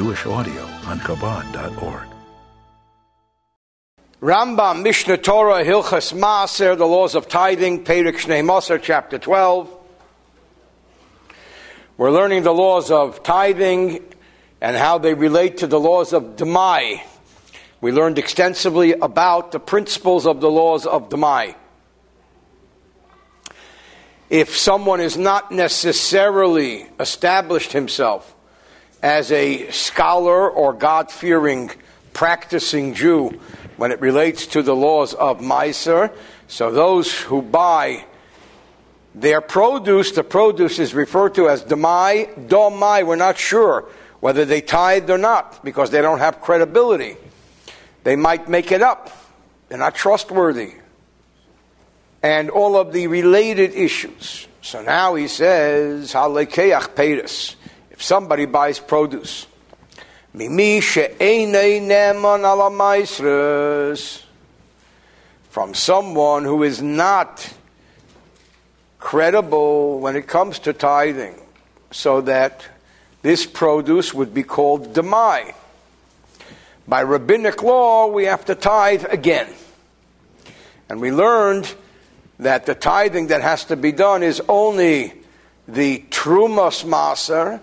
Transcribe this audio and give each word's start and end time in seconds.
Jewish 0.00 0.24
audio 0.24 0.62
on 0.86 0.98
Chabad.org. 1.00 2.08
Rambam, 4.22 4.82
Mishneh 4.82 5.22
Torah, 5.22 5.62
Hilchas 5.62 6.14
Maaser, 6.14 6.74
the 6.74 6.86
laws 6.86 7.14
of 7.14 7.28
tithing, 7.28 7.84
Perek 7.84 8.14
Shnei 8.14 8.42
Moser, 8.42 8.78
chapter 8.78 9.18
12. 9.18 9.70
We're 11.98 12.10
learning 12.10 12.44
the 12.44 12.54
laws 12.54 12.90
of 12.90 13.22
tithing 13.22 14.02
and 14.62 14.74
how 14.74 14.96
they 14.96 15.12
relate 15.12 15.58
to 15.58 15.66
the 15.66 15.78
laws 15.78 16.14
of 16.14 16.34
Demai. 16.36 17.02
We 17.82 17.92
learned 17.92 18.18
extensively 18.18 18.94
about 18.94 19.52
the 19.52 19.60
principles 19.60 20.26
of 20.26 20.40
the 20.40 20.50
laws 20.50 20.86
of 20.86 21.10
Demai. 21.10 21.56
If 24.30 24.56
someone 24.56 25.02
is 25.02 25.18
not 25.18 25.52
necessarily 25.52 26.88
established 26.98 27.72
himself 27.72 28.34
as 29.02 29.32
a 29.32 29.70
scholar 29.70 30.50
or 30.50 30.72
God 30.72 31.10
fearing 31.10 31.70
practicing 32.12 32.94
Jew, 32.94 33.40
when 33.76 33.92
it 33.92 34.00
relates 34.00 34.46
to 34.48 34.62
the 34.62 34.76
laws 34.76 35.14
of 35.14 35.40
Meiser. 35.40 36.14
So 36.48 36.70
those 36.70 37.18
who 37.18 37.40
buy 37.40 38.04
their 39.14 39.40
produce, 39.40 40.12
the 40.12 40.22
produce 40.22 40.78
is 40.78 40.92
referred 40.92 41.34
to 41.36 41.48
as 41.48 41.64
Demai, 41.64 42.48
Domai. 42.48 43.06
We're 43.06 43.16
not 43.16 43.38
sure 43.38 43.86
whether 44.20 44.44
they 44.44 44.60
tithed 44.60 45.08
or 45.08 45.16
not 45.16 45.64
because 45.64 45.90
they 45.90 46.02
don't 46.02 46.18
have 46.18 46.42
credibility. 46.42 47.16
They 48.04 48.16
might 48.16 48.48
make 48.48 48.70
it 48.70 48.82
up. 48.82 49.10
They're 49.68 49.78
not 49.78 49.94
trustworthy. 49.94 50.74
And 52.22 52.50
all 52.50 52.76
of 52.76 52.92
the 52.92 53.06
related 53.06 53.72
issues. 53.74 54.46
So 54.60 54.82
now 54.82 55.14
he 55.14 55.26
says, 55.26 56.12
Halekeach 56.12 56.94
Pedis. 56.94 57.54
Somebody 58.00 58.46
buys 58.46 58.78
produce, 58.80 59.46
From 65.50 65.74
someone 65.74 66.44
who 66.44 66.62
is 66.62 66.80
not 66.80 67.54
credible 68.98 70.00
when 70.00 70.16
it 70.16 70.26
comes 70.26 70.60
to 70.60 70.72
tithing, 70.72 71.38
so 71.90 72.22
that 72.22 72.64
this 73.20 73.44
produce 73.44 74.14
would 74.14 74.32
be 74.32 74.44
called 74.44 74.94
demai. 74.94 75.52
By 76.88 77.02
rabbinic 77.02 77.62
law, 77.62 78.06
we 78.06 78.24
have 78.24 78.46
to 78.46 78.54
tithe 78.54 79.04
again. 79.10 79.52
And 80.88 81.02
we 81.02 81.12
learned 81.12 81.74
that 82.38 82.64
the 82.64 82.74
tithing 82.74 83.26
that 83.26 83.42
has 83.42 83.66
to 83.66 83.76
be 83.76 83.92
done 83.92 84.22
is 84.22 84.40
only 84.48 85.12
the 85.68 86.02
trumas 86.08 86.82
maser, 86.82 87.60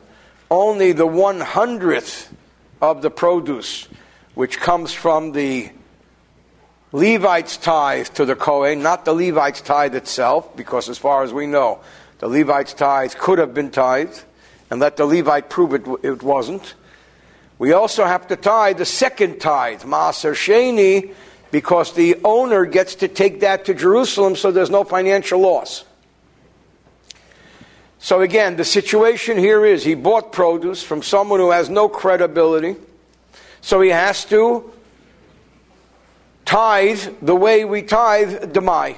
only 0.49 0.91
the 0.91 1.07
one 1.07 1.39
hundredth 1.39 2.33
of 2.81 3.01
the 3.01 3.09
produce, 3.09 3.87
which 4.35 4.59
comes 4.59 4.93
from 4.93 5.31
the 5.31 5.69
Levite's 6.91 7.57
tithe 7.57 8.07
to 8.07 8.25
the 8.25 8.35
Kohen, 8.35 8.81
not 8.81 9.03
the 9.03 9.13
Levite's 9.13 9.61
tithe 9.61 9.95
itself, 9.95 10.55
because 10.55 10.89
as 10.89 10.97
far 10.97 11.23
as 11.23 11.33
we 11.33 11.45
know, 11.45 11.79
the 12.19 12.27
Levite's 12.27 12.73
tithe 12.73 13.13
could 13.15 13.39
have 13.39 13.53
been 13.53 13.71
tithed, 13.71 14.23
and 14.69 14.79
let 14.79 14.97
the 14.97 15.05
Levite 15.05 15.49
prove 15.49 15.73
it, 15.73 15.85
it 16.03 16.23
wasn't. 16.23 16.75
We 17.59 17.73
also 17.73 18.05
have 18.05 18.27
to 18.27 18.35
tithe 18.35 18.77
the 18.77 18.85
second 18.85 19.39
tithe, 19.39 19.81
Maaser 19.81 20.33
Sheni, 20.33 21.13
because 21.51 21.93
the 21.93 22.17
owner 22.23 22.65
gets 22.65 22.95
to 22.95 23.07
take 23.07 23.39
that 23.39 23.65
to 23.65 23.73
Jerusalem 23.73 24.35
so 24.35 24.51
there's 24.51 24.69
no 24.69 24.83
financial 24.83 25.39
loss. 25.39 25.83
So 27.99 28.21
again, 28.21 28.55
the 28.55 28.65
situation 28.65 29.37
here 29.37 29.65
is 29.65 29.83
he 29.83 29.95
bought 29.95 30.31
produce 30.31 30.83
from 30.83 31.01
someone 31.01 31.39
who 31.39 31.51
has 31.51 31.69
no 31.69 31.89
credibility. 31.89 32.75
So 33.61 33.81
he 33.81 33.89
has 33.89 34.23
to 34.25 34.71
tithe 36.45 37.01
the 37.21 37.35
way 37.35 37.65
we 37.65 37.81
tithe 37.81 38.53
demai. 38.53 38.97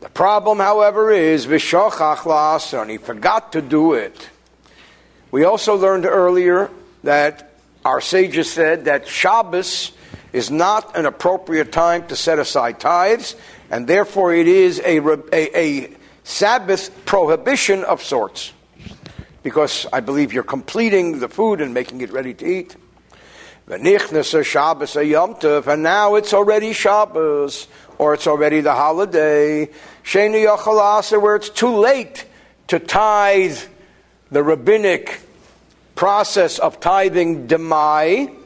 The 0.00 0.08
problem, 0.08 0.58
however, 0.58 1.10
is 1.10 1.46
v'shochach 1.46 2.80
and 2.80 2.90
he 2.90 2.98
forgot 2.98 3.52
to 3.52 3.62
do 3.62 3.94
it. 3.94 4.30
We 5.30 5.44
also 5.44 5.76
learned 5.76 6.06
earlier 6.06 6.70
that 7.04 7.52
our 7.84 8.00
sages 8.00 8.50
said 8.50 8.86
that 8.86 9.06
Shabbos 9.06 9.92
is 10.32 10.50
not 10.50 10.96
an 10.96 11.06
appropriate 11.06 11.72
time 11.72 12.06
to 12.08 12.16
set 12.16 12.38
aside 12.38 12.80
tithes, 12.80 13.34
and 13.70 13.86
therefore 13.86 14.34
it 14.34 14.48
is 14.48 14.80
a, 14.80 14.98
a, 14.98 15.58
a 15.58 15.90
Sabbath 16.28 17.06
prohibition 17.06 17.84
of 17.84 18.02
sorts. 18.02 18.52
Because 19.42 19.86
I 19.90 20.00
believe 20.00 20.34
you're 20.34 20.42
completing 20.42 21.20
the 21.20 21.28
food 21.28 21.62
and 21.62 21.72
making 21.72 22.02
it 22.02 22.12
ready 22.12 22.34
to 22.34 22.46
eat. 22.46 22.76
And 23.66 23.82
now 25.82 26.14
it's 26.16 26.34
already 26.34 26.74
Shabbos, 26.74 27.66
or 27.96 28.12
it's 28.12 28.26
already 28.26 28.60
the 28.60 28.74
holiday. 28.74 29.70
Where 30.12 31.36
it's 31.36 31.48
too 31.48 31.74
late 31.74 32.26
to 32.66 32.78
tithe 32.78 33.58
the 34.30 34.42
rabbinic 34.42 35.20
process 35.94 36.58
of 36.58 36.78
tithing 36.78 37.48
demai. 37.48 38.36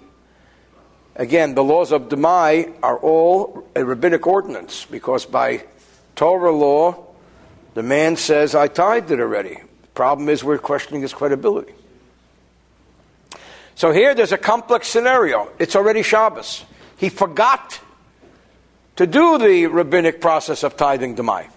Again, 1.16 1.56
the 1.56 1.64
laws 1.64 1.90
of 1.90 2.02
demai 2.02 2.72
are 2.80 2.98
all 2.98 3.68
a 3.74 3.84
rabbinic 3.84 4.24
ordinance 4.24 4.86
because 4.88 5.26
by 5.26 5.64
Torah 6.14 6.52
law, 6.52 7.08
the 7.74 7.82
man 7.82 8.16
says, 8.16 8.54
I 8.54 8.68
tithed 8.68 9.10
it 9.10 9.20
already. 9.20 9.54
The 9.54 9.88
problem 9.94 10.28
is 10.28 10.44
we're 10.44 10.58
questioning 10.58 11.02
his 11.02 11.12
credibility. 11.12 11.72
So 13.74 13.90
here 13.90 14.14
there's 14.14 14.32
a 14.32 14.38
complex 14.38 14.88
scenario. 14.88 15.50
It's 15.58 15.74
already 15.74 16.02
Shabbos. 16.02 16.64
He 16.96 17.08
forgot 17.08 17.80
to 18.96 19.06
do 19.06 19.38
the 19.38 19.66
rabbinic 19.66 20.20
process 20.20 20.62
of 20.62 20.76
tithing 20.76 21.16
demai. 21.16 21.48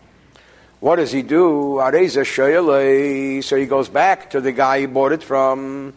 What 0.79 0.95
does 0.97 1.11
he 1.11 1.21
do? 1.21 1.79
So 1.81 3.55
he 3.57 3.65
goes 3.65 3.89
back 3.89 4.29
to 4.31 4.41
the 4.41 4.51
guy 4.51 4.79
he 4.81 4.85
bought 4.85 5.11
it 5.11 5.23
from, 5.23 5.93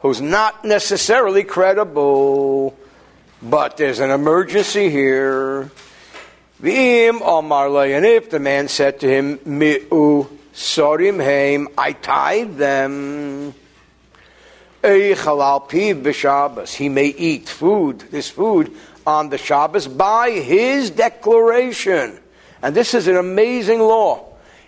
who's 0.00 0.20
not 0.20 0.64
necessarily 0.64 1.44
credible, 1.44 2.76
but 3.42 3.76
there's 3.76 4.00
an 4.00 4.10
emergency 4.10 4.88
here. 4.90 5.70
V'im 6.62 7.20
Omar 7.20 7.86
and 7.86 8.06
if 8.06 8.30
the 8.30 8.38
man 8.38 8.68
said 8.68 9.00
to 9.00 9.08
him, 9.08 9.38
Mi'u 9.44 10.28
sorim 10.54 11.22
heim, 11.22 11.68
I 11.76 11.92
tied 11.92 12.56
them. 12.56 13.54
He 14.82 15.14
may 16.88 17.06
eat 17.06 17.48
food, 17.48 18.00
this 18.10 18.30
food, 18.30 18.72
on 19.06 19.28
the 19.30 19.38
Shabbos 19.38 19.88
by 19.88 20.30
his 20.30 20.90
declaration. 20.90 22.18
And 22.62 22.74
this 22.76 22.94
is 22.94 23.08
an 23.08 23.16
amazing 23.16 23.80
law. 23.80 24.26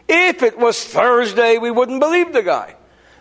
If 0.09 0.43
it 0.43 0.59
was 0.59 0.83
Thursday, 0.85 1.59
we 1.59 1.71
wouldn't 1.71 2.01
believe 2.01 2.33
the 2.33 2.43
guy. 2.43 2.75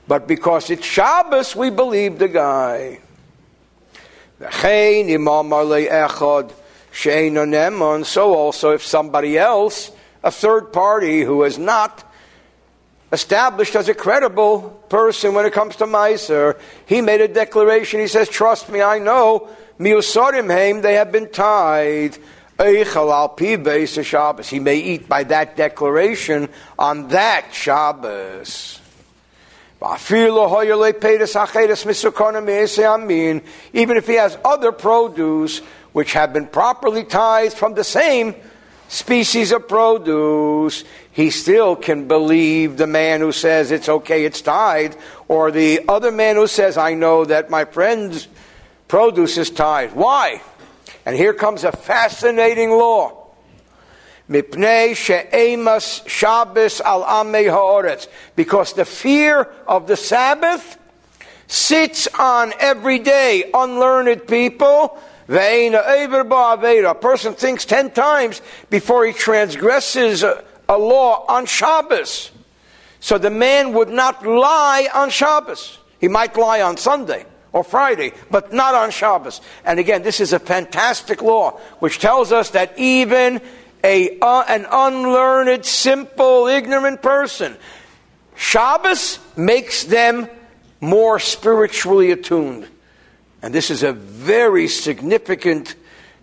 But 0.08 0.28
because 0.28 0.70
it's 0.70 0.86
Shabbos, 0.86 1.56
we 1.56 1.70
believe 1.70 2.18
the 2.18 2.28
guy. 2.28 3.00
And 7.06 8.06
so 8.06 8.34
also 8.34 8.72
if 8.72 8.84
somebody 8.84 9.38
else, 9.38 9.92
a 10.24 10.32
third 10.32 10.72
party 10.72 11.22
who 11.22 11.44
is 11.44 11.58
not 11.58 12.04
established 13.12 13.76
as 13.76 13.90
a 13.90 13.94
credible 13.94 14.70
person 14.90 15.34
when 15.34 15.46
it 15.46 15.54
comes 15.54 15.76
to 15.78 15.86
Meiser, 15.86 16.60
he 16.86 17.02
made 17.02 17.22
a 17.22 17.28
declaration. 17.28 18.00
He 18.00 18.08
says, 18.08 18.30
Trust 18.30 18.70
me, 18.70 18.82
I 18.82 19.00
know, 19.00 19.50
miusarim 19.80 20.52
heim, 20.52 20.82
they 20.82 20.96
have 20.96 21.12
been 21.12 21.30
tied. 21.30 22.18
He 22.60 22.84
may 24.60 24.78
eat 24.78 25.10
by 25.10 25.24
that 25.24 25.56
declaration 25.58 26.50
on 26.78 27.08
that 27.10 27.48
Shabbos. 27.52 28.80
Even 33.74 33.98
if 33.98 34.08
he 34.08 34.14
has 34.14 34.38
other 34.46 34.72
produce 34.72 35.60
which 35.92 36.14
have 36.14 36.32
been 36.32 36.48
properly 36.48 37.04
tithed 37.04 37.58
from 37.58 37.74
the 37.74 37.84
same 37.84 38.34
species 38.88 39.52
of 39.52 39.68
produce, 39.68 40.86
he 41.12 41.30
still 41.30 41.76
can 41.76 42.08
believe 42.08 42.78
the 42.78 42.88
man 42.88 43.20
who 43.20 43.32
says 43.32 43.72
it's 43.72 43.90
okay, 43.90 44.24
it's 44.24 44.42
tithed, 44.42 44.98
or 45.28 45.52
the 45.52 45.82
other 45.90 46.12
man 46.12 46.38
who 46.38 46.48
says, 46.48 46.78
I 46.78 46.94
know 46.94 47.26
that 47.26 47.50
my 47.50 47.66
friend's 47.66 48.28
produce 48.88 49.38
is 49.38 49.50
tithed. 49.50 49.96
Why? 49.96 50.42
And 51.06 51.16
here 51.16 51.34
comes 51.34 51.64
a 51.66 51.72
fascinating 51.72 52.72
law. 52.72 53.23
Mipnei 54.30 54.96
she'emas 54.96 56.02
Shabbos 56.08 56.82
al 56.82 57.04
amei 57.04 57.50
ha'oretz. 57.50 58.08
Because 58.36 58.74
the 58.74 58.86
fear 58.86 59.50
of 59.68 59.88
the 59.88 59.98
Sabbath 59.98 60.78
sits 61.48 62.08
on 62.18 62.54
every 62.60 63.00
day 63.00 63.50
unlearned 63.54 64.28
people 64.28 64.98
a 65.30 66.96
person 67.00 67.34
thinks 67.34 67.66
ten 67.66 67.92
times 67.92 68.42
before 68.70 69.06
he 69.06 69.14
transgresses 69.14 70.24
a, 70.24 70.44
a 70.68 70.78
law 70.78 71.26
on 71.28 71.46
Shabbos. 71.46 72.32
So 73.00 73.18
the 73.18 73.30
man 73.30 73.74
would 73.74 73.90
not 73.90 74.26
lie 74.26 74.88
on 74.94 75.10
Shabbos. 75.10 75.80
He 76.00 76.08
might 76.08 76.36
lie 76.36 76.62
on 76.62 76.78
Sunday 76.78 77.26
or 77.54 77.64
Friday, 77.64 78.14
but 78.32 78.52
not 78.52 78.76
on 78.76 78.92
Shabbos. 78.92 79.42
And 79.64 79.80
again, 79.80 80.04
this 80.04 80.20
is 80.20 80.34
a 80.34 80.40
fantastic 80.40 81.22
law 81.22 81.52
which 81.80 82.00
tells 82.00 82.32
us 82.32 82.50
that 82.52 82.78
even 82.78 83.42
a, 83.84 84.18
uh, 84.20 84.44
an 84.48 84.66
unlearned, 84.72 85.66
simple, 85.66 86.48
ignorant 86.48 87.02
person, 87.02 87.58
Shabbos 88.36 89.20
makes 89.36 89.84
them 89.84 90.28
more 90.80 91.20
spiritually 91.20 92.12
attuned. 92.12 92.68
And 93.42 93.54
this 93.54 93.70
is 93.70 93.84
a 93.84 93.94
very 93.94 94.68
significant 94.68 95.76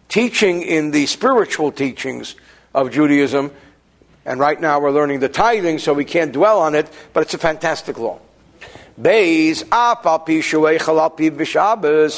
teaching 0.08 0.62
in 0.62 0.90
the 0.90 1.06
spiritual 1.06 1.70
teachings 1.70 2.34
of 2.74 2.90
Judaism. 2.90 3.50
And 4.24 4.40
right 4.40 4.60
now 4.60 4.80
we're 4.80 4.90
learning 4.90 5.20
the 5.20 5.28
tithing, 5.28 5.78
so 5.78 5.94
we 5.94 6.04
can't 6.04 6.32
dwell 6.32 6.60
on 6.60 6.74
it, 6.74 6.88
but 7.12 7.22
it's 7.22 7.34
a 7.34 7.38
fantastic 7.38 7.98
law. 7.98 8.18
Beis 9.00 9.62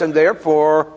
and 0.01 0.15
therefore, 0.15 0.93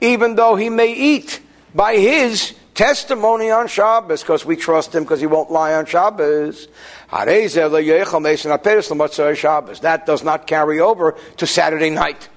even 0.00 0.34
though 0.34 0.56
he 0.56 0.68
may 0.68 0.92
eat 0.92 1.40
by 1.74 1.96
his 1.96 2.54
testimony 2.76 3.50
on 3.50 3.66
Shabbos, 3.66 4.22
because 4.22 4.44
we 4.44 4.54
trust 4.54 4.94
him 4.94 5.02
because 5.02 5.18
he 5.18 5.26
won't 5.26 5.50
lie 5.50 5.74
on 5.74 5.86
Shabbos, 5.86 6.68
that 9.80 10.02
does 10.06 10.22
not 10.22 10.46
carry 10.46 10.78
over 10.78 11.16
to 11.38 11.46
Saturday 11.46 11.90
night. 11.90 12.28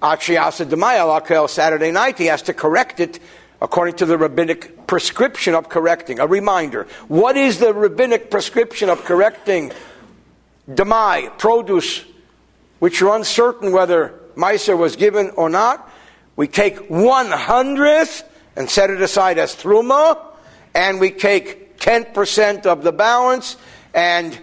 Saturday 0.00 1.90
night, 1.90 2.18
he 2.18 2.26
has 2.26 2.42
to 2.42 2.54
correct 2.54 3.00
it 3.00 3.18
according 3.60 3.96
to 3.96 4.06
the 4.06 4.16
rabbinic 4.16 4.86
prescription 4.86 5.54
of 5.54 5.68
correcting. 5.68 6.20
A 6.20 6.26
reminder. 6.26 6.86
What 7.08 7.36
is 7.36 7.58
the 7.58 7.74
rabbinic 7.74 8.30
prescription 8.30 8.88
of 8.88 9.04
correcting 9.04 9.72
demai, 10.68 11.36
produce, 11.38 12.04
which 12.78 13.00
you're 13.00 13.16
uncertain 13.16 13.72
whether 13.72 14.14
Meiser 14.36 14.76
was 14.76 14.94
given 14.96 15.30
or 15.30 15.48
not? 15.48 15.90
We 16.36 16.46
take 16.46 16.88
one 16.88 17.30
hundredth 17.30 18.22
and 18.56 18.68
set 18.68 18.90
it 18.90 19.00
aside 19.00 19.38
as 19.38 19.54
truma, 19.54 20.18
and 20.74 20.98
we 20.98 21.10
take 21.10 21.78
10% 21.78 22.66
of 22.66 22.82
the 22.82 22.92
balance 22.92 23.56
and 23.94 24.38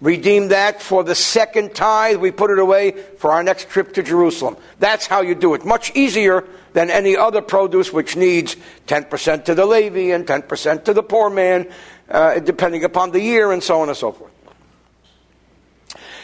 redeem 0.00 0.48
that 0.48 0.80
for 0.80 1.02
the 1.02 1.14
second 1.14 1.74
tithe. 1.74 2.16
We 2.16 2.30
put 2.30 2.50
it 2.50 2.58
away 2.58 2.92
for 3.18 3.32
our 3.32 3.42
next 3.42 3.68
trip 3.68 3.94
to 3.94 4.02
Jerusalem. 4.02 4.56
That's 4.78 5.06
how 5.06 5.22
you 5.22 5.34
do 5.34 5.54
it. 5.54 5.64
Much 5.64 5.94
easier 5.96 6.44
than 6.72 6.90
any 6.90 7.16
other 7.16 7.42
produce 7.42 7.92
which 7.92 8.16
needs 8.16 8.56
10% 8.86 9.44
to 9.46 9.54
the 9.54 9.66
Levi 9.66 10.14
and 10.14 10.26
10% 10.26 10.84
to 10.84 10.94
the 10.94 11.02
poor 11.02 11.30
man, 11.30 11.68
uh, 12.08 12.38
depending 12.38 12.84
upon 12.84 13.10
the 13.10 13.20
year 13.20 13.52
and 13.52 13.62
so 13.62 13.80
on 13.80 13.88
and 13.88 13.96
so 13.96 14.12
forth. 14.12 14.32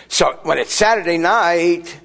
So 0.09 0.39
when 0.43 0.59
it's 0.59 0.73
Saturday 0.73 1.19
night, 1.19 1.99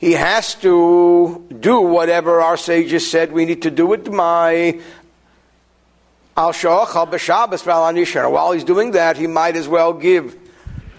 he 0.00 0.12
has 0.12 0.54
to 0.54 1.46
do 1.60 1.82
whatever 1.82 2.40
our 2.40 2.56
sages 2.56 3.08
said 3.10 3.32
we 3.32 3.44
need 3.44 3.60
to 3.60 3.70
do 3.70 3.86
with 3.86 4.10
my 4.10 4.80
al 6.34 6.54
While 6.54 8.52
he's 8.52 8.64
doing 8.64 8.92
that, 8.92 9.18
he 9.18 9.26
might 9.26 9.56
as 9.56 9.68
well 9.68 9.92
give 9.92 10.38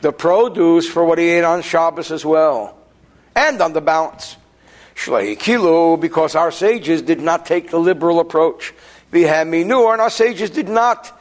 the 0.02 0.12
produce 0.12 0.88
for 0.88 1.04
what 1.04 1.18
he 1.18 1.30
ate 1.30 1.44
on 1.44 1.64
Shabbos 1.64 2.12
as 2.12 2.24
well, 2.24 2.78
and 3.36 3.60
on 3.60 3.74
the 3.74 3.82
balance. 3.82 4.38
Kilu, 4.96 6.00
because 6.00 6.36
our 6.36 6.52
sages 6.52 7.02
did 7.02 7.22
not 7.22 7.48
take 7.48 7.72
the 7.72 7.80
liberal 7.80 8.20
approach. 8.20 8.72
Minu, 9.12 9.92
and 9.92 10.00
our 10.00 10.12
sages 10.12 10.52
did 10.52 10.70
not 10.70 11.20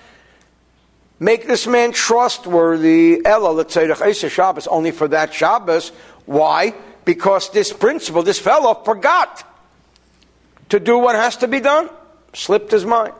make 1.19 1.47
this 1.47 1.67
man 1.67 1.93
trustworthy. 1.93 3.23
Ella, 3.25 3.53
let's 3.53 3.73
say 3.73 4.29
Shabbos 4.29 4.67
only 4.67 4.91
for 4.91 5.09
that 5.09 5.33
Shabbos. 5.33 5.93
Why? 6.27 6.75
Because 7.05 7.51
this 7.51 7.73
principle, 7.73 8.23
this 8.23 8.39
fellow 8.39 8.75
forgot 8.85 9.45
to 10.69 10.79
do 10.79 10.99
what 10.99 11.15
has 11.15 11.37
to 11.39 11.49
be 11.49 11.61
done. 11.61 11.89
Slipped 12.33 12.71
his 12.71 12.85
mind. 12.85 13.15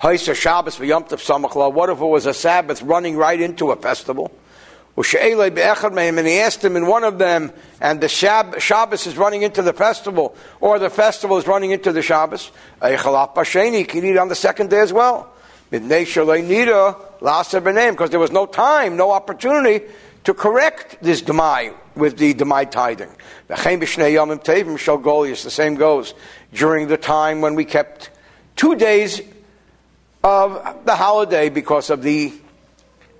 Haisa 0.00 0.34
Shabbos 0.34 0.78
Samachla. 0.78 1.72
What 1.72 1.88
if 1.90 2.00
it 2.00 2.04
was 2.04 2.26
a 2.26 2.34
Sabbath 2.34 2.82
running 2.82 3.16
right 3.16 3.40
into 3.40 3.70
a 3.70 3.76
festival? 3.76 4.30
And 4.98 6.26
he 6.26 6.38
asked 6.38 6.64
him 6.64 6.74
in 6.76 6.86
one 6.86 7.04
of 7.04 7.18
them, 7.18 7.52
and 7.82 8.00
the 8.00 8.06
Shab- 8.06 8.58
Shabbos 8.60 9.06
is 9.06 9.18
running 9.18 9.42
into 9.42 9.60
the 9.60 9.74
festival, 9.74 10.34
or 10.58 10.78
the 10.78 10.88
festival 10.88 11.36
is 11.36 11.46
running 11.46 11.70
into 11.70 11.92
the 11.92 12.00
Shabbos. 12.00 12.50
He 12.82 13.84
can 13.84 14.04
eat 14.04 14.16
on 14.16 14.28
the 14.28 14.34
second 14.34 14.70
day 14.70 14.80
as 14.80 14.94
well. 14.94 15.32
Because 15.70 15.84
there 18.10 18.20
was 18.20 18.32
no 18.32 18.46
time, 18.46 18.96
no 18.96 19.10
opportunity 19.10 19.84
to 20.26 20.34
correct 20.34 20.98
this 21.00 21.22
Demai 21.22 21.72
with 21.94 22.18
the 22.18 22.34
Demai 22.34 22.68
tithing. 22.68 23.10
The 23.46 25.50
same 25.50 25.74
goes 25.76 26.14
during 26.52 26.88
the 26.88 26.96
time 26.96 27.40
when 27.40 27.54
we 27.54 27.64
kept 27.64 28.10
two 28.56 28.74
days 28.74 29.22
of 30.24 30.84
the 30.84 30.96
holiday 30.96 31.48
because 31.48 31.90
of 31.90 32.02
the 32.02 32.32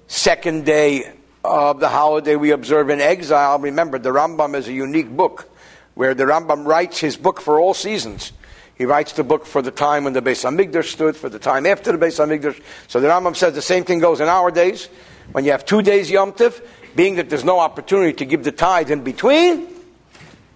second 0.09 0.65
day 0.65 1.13
of 1.45 1.79
the 1.79 1.89
holiday 1.89 2.35
we 2.35 2.51
observe 2.51 2.91
in 2.91 3.01
exile. 3.01 3.61
Remember, 3.61 4.01
the 4.01 4.11
Rambam 4.11 4.57
is 4.57 4.67
a 4.67 4.73
unique 4.73 5.09
book 5.09 5.49
where 5.95 6.13
the 6.13 6.25
Rambam 6.25 6.67
writes 6.67 6.99
his 6.99 7.17
book 7.17 7.41
for 7.41 7.61
all 7.61 7.73
seasons. 7.73 8.33
He 8.75 8.85
writes 8.85 9.13
the 9.13 9.23
book 9.23 9.47
for 9.47 9.63
the 9.63 9.71
time 9.71 10.03
when 10.03 10.13
the 10.13 10.23
Beis 10.23 10.45
Hamikdash 10.45 10.87
stood, 10.87 11.17
for 11.17 11.29
the 11.29 11.39
time 11.39 11.67
after 11.67 11.97
the 11.97 12.05
Beis 12.05 12.19
Hamikdash. 12.19 12.61
So 12.89 13.01
the 13.01 13.07
Rambam 13.07 13.37
says 13.37 13.55
the 13.55 13.63
same 13.63 13.85
thing 13.85 14.01
goes 14.01 14.21
in 14.21 14.27
our 14.27 14.51
days. 14.51 14.89
When 15.31 15.45
you 15.45 15.53
have 15.53 15.65
two 15.65 15.83
days 15.83 16.11
Yom 16.11 16.33
Tiv, 16.33 16.61
being 16.97 17.17
that 17.17 17.29
there's 17.29 17.45
no 17.45 17.61
opportunity 17.61 18.15
to 18.15 18.25
give 18.25 18.43
the 18.43 18.51
tithe 18.51 18.91
in 18.91 19.05
between, 19.05 19.69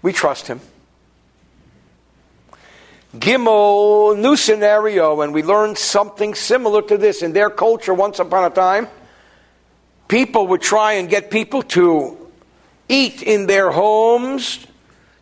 we 0.02 0.12
trust 0.12 0.46
him. 0.46 0.60
Gimel, 3.14 4.18
new 4.18 4.36
scenario, 4.36 5.20
and 5.20 5.34
we 5.34 5.42
learned 5.42 5.76
something 5.76 6.34
similar 6.34 6.80
to 6.82 6.96
this. 6.96 7.22
In 7.22 7.32
their 7.32 7.50
culture, 7.50 7.92
once 7.92 8.18
upon 8.18 8.50
a 8.50 8.54
time, 8.54 8.88
people 10.08 10.46
would 10.46 10.62
try 10.62 10.94
and 10.94 11.08
get 11.08 11.30
people 11.30 11.62
to 11.62 12.16
eat 12.88 13.22
in 13.22 13.46
their 13.46 13.70
homes, 13.70 14.66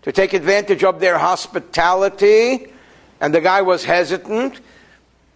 to 0.02 0.12
take 0.12 0.32
advantage 0.34 0.84
of 0.84 1.00
their 1.00 1.18
hospitality, 1.18 2.72
and 3.20 3.34
the 3.34 3.40
guy 3.40 3.62
was 3.62 3.84
hesitant. 3.84 4.60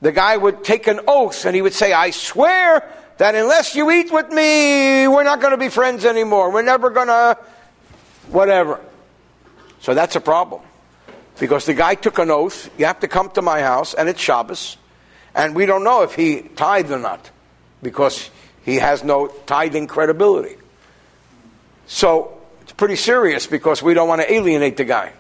The 0.01 0.13
guy 0.13 0.37
would 0.37 0.65
take 0.65 0.87
an 0.87 1.01
oath 1.07 1.45
and 1.45 1.55
he 1.55 1.63
would 1.63 1.75
say, 1.75 1.93
I 1.93 2.11
swear 2.11 2.89
that 3.23 3.37
unless 3.37 3.77
you 3.77 3.89
eat 3.93 4.11
with 4.13 4.31
me, 4.31 5.07
we're 5.07 5.23
not 5.23 5.41
going 5.41 5.53
to 5.53 5.57
be 5.57 5.69
friends 5.69 6.05
anymore. 6.05 6.51
We're 6.51 6.63
never 6.63 6.91
going 6.91 7.07
to, 7.07 7.39
whatever. 8.27 8.81
So 9.79 9.95
that's 9.95 10.17
a 10.17 10.21
problem. 10.21 10.61
Because 11.39 11.65
the 11.65 11.75
guy 11.75 11.95
took 11.95 12.19
an 12.19 12.33
oath, 12.33 12.69
you 12.77 12.87
have 12.87 12.99
to 12.99 13.07
come 13.07 13.31
to 13.31 13.41
my 13.41 13.61
house, 13.61 13.95
and 13.95 14.09
it's 14.09 14.21
Shabbos, 14.21 14.77
and 15.37 15.55
we 15.55 15.67
don't 15.67 15.85
know 15.85 16.03
if 16.03 16.17
he 16.17 16.43
tithed 16.57 16.91
or 16.91 16.99
not, 16.99 17.31
because 17.81 18.29
he 18.65 18.75
has 18.75 19.05
no 19.05 19.29
tithing 19.47 19.87
credibility. 19.87 20.57
So 21.87 22.41
it's 22.63 22.73
pretty 22.73 22.97
serious 22.97 23.47
because 23.47 23.85
we 23.85 23.95
don't 23.95 24.09
want 24.09 24.21
to 24.21 24.33
alienate 24.33 24.77
the 24.77 24.85
guy. 24.85 25.13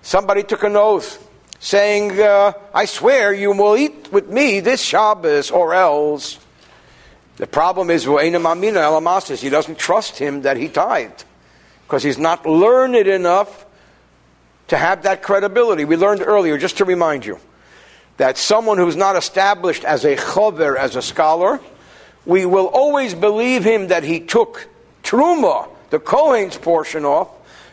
Somebody 0.00 0.42
took 0.44 0.62
an 0.62 0.76
oath 0.76 1.27
saying, 1.60 2.20
uh, 2.20 2.52
I 2.72 2.84
swear 2.84 3.32
you 3.32 3.52
will 3.52 3.76
eat 3.76 4.12
with 4.12 4.28
me 4.28 4.60
this 4.60 4.80
Shabbos 4.80 5.50
or 5.50 5.74
else. 5.74 6.38
The 7.36 7.46
problem 7.46 7.90
is, 7.90 8.04
he 8.04 9.50
doesn't 9.50 9.78
trust 9.78 10.18
him 10.18 10.42
that 10.42 10.56
he 10.56 10.68
tithed 10.68 11.24
because 11.86 12.02
he's 12.02 12.18
not 12.18 12.46
learned 12.46 12.96
enough 12.96 13.64
to 14.68 14.76
have 14.76 15.02
that 15.04 15.22
credibility. 15.22 15.84
We 15.84 15.96
learned 15.96 16.22
earlier, 16.22 16.58
just 16.58 16.78
to 16.78 16.84
remind 16.84 17.24
you, 17.24 17.38
that 18.18 18.36
someone 18.36 18.78
who's 18.78 18.96
not 18.96 19.16
established 19.16 19.84
as 19.84 20.04
a 20.04 20.16
chover, 20.16 20.76
as 20.76 20.96
a 20.96 21.02
scholar, 21.02 21.60
we 22.26 22.44
will 22.44 22.66
always 22.66 23.14
believe 23.14 23.64
him 23.64 23.88
that 23.88 24.04
he 24.04 24.20
took 24.20 24.68
truma, 25.02 25.68
the 25.90 25.98
Kohen's 25.98 26.58
portion 26.58 27.04
off, 27.04 27.28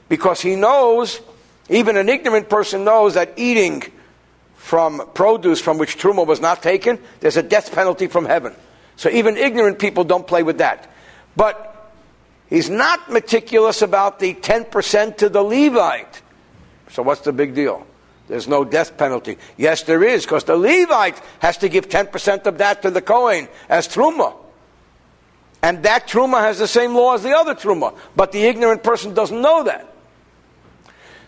because 0.08 0.39
he 0.39 0.56
knows, 0.56 1.20
even 1.69 1.98
an 1.98 2.10
ignorant 2.10 2.50
person 2.50 2.84
knows 2.84 3.15
that 3.15 3.34
eating 3.38 3.84
from 4.55 5.10
produce 5.13 5.62
from 5.62 5.77
which 5.77 5.98
truma 5.98 6.25
was 6.25 6.41
not 6.41 6.63
taken, 6.63 7.00
there's 7.19 7.38
a 7.38 7.43
death 7.43 7.74
penalty 7.74 8.07
from 8.07 8.25
heaven. 8.25 8.55
So 8.95 9.10
even 9.10 9.38
ignorant 9.38 9.79
people 9.79 10.03
don't 10.03 10.25
play 10.25 10.43
with 10.43 10.60
that. 10.60 10.91
But 11.36 11.75
He's 12.50 12.69
not 12.69 13.12
meticulous 13.12 13.81
about 13.81 14.19
the 14.19 14.34
10% 14.34 15.17
to 15.17 15.29
the 15.29 15.41
Levite. 15.41 16.22
So 16.89 17.01
what's 17.01 17.22
the 17.22 17.34
big 17.34 17.55
deal? 17.55 17.86
There's 18.27 18.48
no 18.48 18.63
death 18.63 18.98
penalty. 18.98 19.38
Yes, 19.57 19.84
there 19.84 20.03
is, 20.03 20.25
because 20.25 20.43
the 20.43 20.55
Levite 20.55 21.19
has 21.39 21.57
to 21.57 21.69
give 21.69 21.89
10% 21.89 22.45
of 22.45 22.57
that 22.60 22.81
to 22.84 22.91
the 22.91 23.01
Kohen 23.01 23.48
as 23.69 23.88
Truma. 23.88 24.36
And 25.62 25.84
that 25.84 26.07
Truma 26.07 26.41
has 26.41 26.60
the 26.60 26.67
same 26.67 26.93
law 26.93 27.15
as 27.15 27.24
the 27.24 27.36
other 27.36 27.55
Truma. 27.55 27.98
But 28.15 28.31
the 28.31 28.43
ignorant 28.43 28.84
person 28.84 29.13
doesn't 29.13 29.41
know 29.41 29.63
that. 29.63 29.95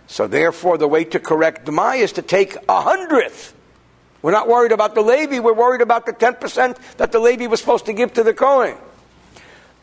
So 0.08 0.26
therefore, 0.26 0.78
the 0.78 0.88
way 0.88 1.04
to 1.06 1.20
correct 1.20 1.66
Demai 1.66 2.00
is 2.00 2.14
to 2.14 2.22
take 2.22 2.56
a 2.68 2.82
hundredth. 2.82 3.54
We're 4.22 4.32
not 4.32 4.48
worried 4.48 4.72
about 4.72 4.96
the 4.96 5.02
Levi, 5.02 5.40
we're 5.40 5.54
worried 5.54 5.82
about 5.82 6.06
the 6.06 6.14
10% 6.14 6.78
that 6.98 7.12
the 7.12 7.20
Levi 7.20 7.48
was 7.48 7.60
supposed 7.60 7.86
to 7.86 7.94
give 7.94 8.14
to 8.14 8.24
the 8.24 8.34
Kohen. 8.34 8.78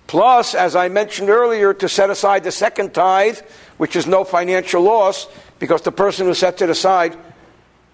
Plus, 0.06 0.54
as 0.54 0.76
I 0.76 0.88
mentioned 0.88 1.30
earlier, 1.30 1.72
to 1.74 1.88
set 1.88 2.10
aside 2.10 2.44
the 2.44 2.52
second 2.52 2.92
tithe, 2.92 3.38
which 3.76 3.96
is 3.96 4.06
no 4.06 4.24
financial 4.24 4.82
loss, 4.82 5.28
because 5.58 5.82
the 5.82 5.92
person 5.92 6.26
who 6.26 6.34
sets 6.34 6.60
it 6.60 6.68
aside 6.68 7.16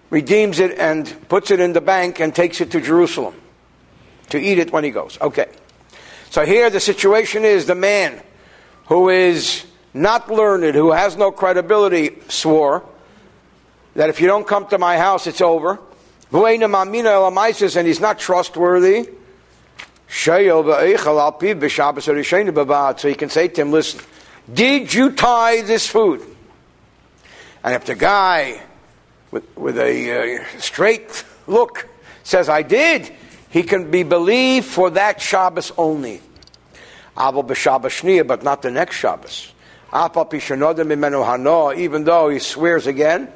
redeems 0.09 0.59
it 0.59 0.77
and 0.77 1.15
puts 1.29 1.51
it 1.51 1.59
in 1.59 1.73
the 1.73 1.81
bank 1.81 2.19
and 2.19 2.35
takes 2.35 2.59
it 2.59 2.71
to 2.71 2.81
Jerusalem 2.81 3.35
to 4.29 4.39
eat 4.39 4.59
it 4.59 4.71
when 4.71 4.83
he 4.83 4.91
goes. 4.91 5.17
Okay. 5.21 5.47
So 6.29 6.45
here 6.45 6.69
the 6.69 6.79
situation 6.79 7.45
is 7.45 7.65
the 7.65 7.75
man 7.75 8.21
who 8.87 9.09
is 9.09 9.65
not 9.93 10.31
learned, 10.31 10.75
who 10.75 10.91
has 10.91 11.17
no 11.17 11.31
credibility, 11.31 12.17
swore 12.27 12.83
that 13.95 14.09
if 14.09 14.21
you 14.21 14.27
don't 14.27 14.47
come 14.47 14.67
to 14.67 14.77
my 14.77 14.97
house, 14.97 15.27
it's 15.27 15.41
over. 15.41 15.79
And 16.31 17.87
he's 17.87 17.99
not 17.99 18.19
trustworthy. 18.19 19.09
So 20.09 20.37
you 20.37 20.75
can 23.15 23.29
say 23.29 23.47
to 23.49 23.61
him, 23.61 23.71
listen, 23.71 24.01
did 24.53 24.93
you 24.93 25.11
tie 25.11 25.61
this 25.61 25.87
food? 25.87 26.21
And 27.63 27.75
if 27.75 27.85
the 27.85 27.95
guy 27.95 28.61
with, 29.29 29.45
with 29.57 29.77
a 29.77 30.39
uh, 30.39 30.43
straight 30.57 31.23
look 31.47 31.87
says, 32.23 32.49
I 32.49 32.61
did, 32.63 33.11
he 33.49 33.63
can 33.63 33.91
be 33.91 34.03
believed 34.03 34.65
for 34.65 34.89
that 34.91 35.21
Shabbos 35.21 35.71
only. 35.77 36.21
B'Shabbos 37.17 38.27
but 38.27 38.43
not 38.43 38.61
the 38.61 38.71
next 38.71 38.95
Shabbos. 38.95 39.53
Even 39.93 40.11
though 42.03 42.29
he 42.29 42.39
swears 42.39 42.87
again, 42.87 43.27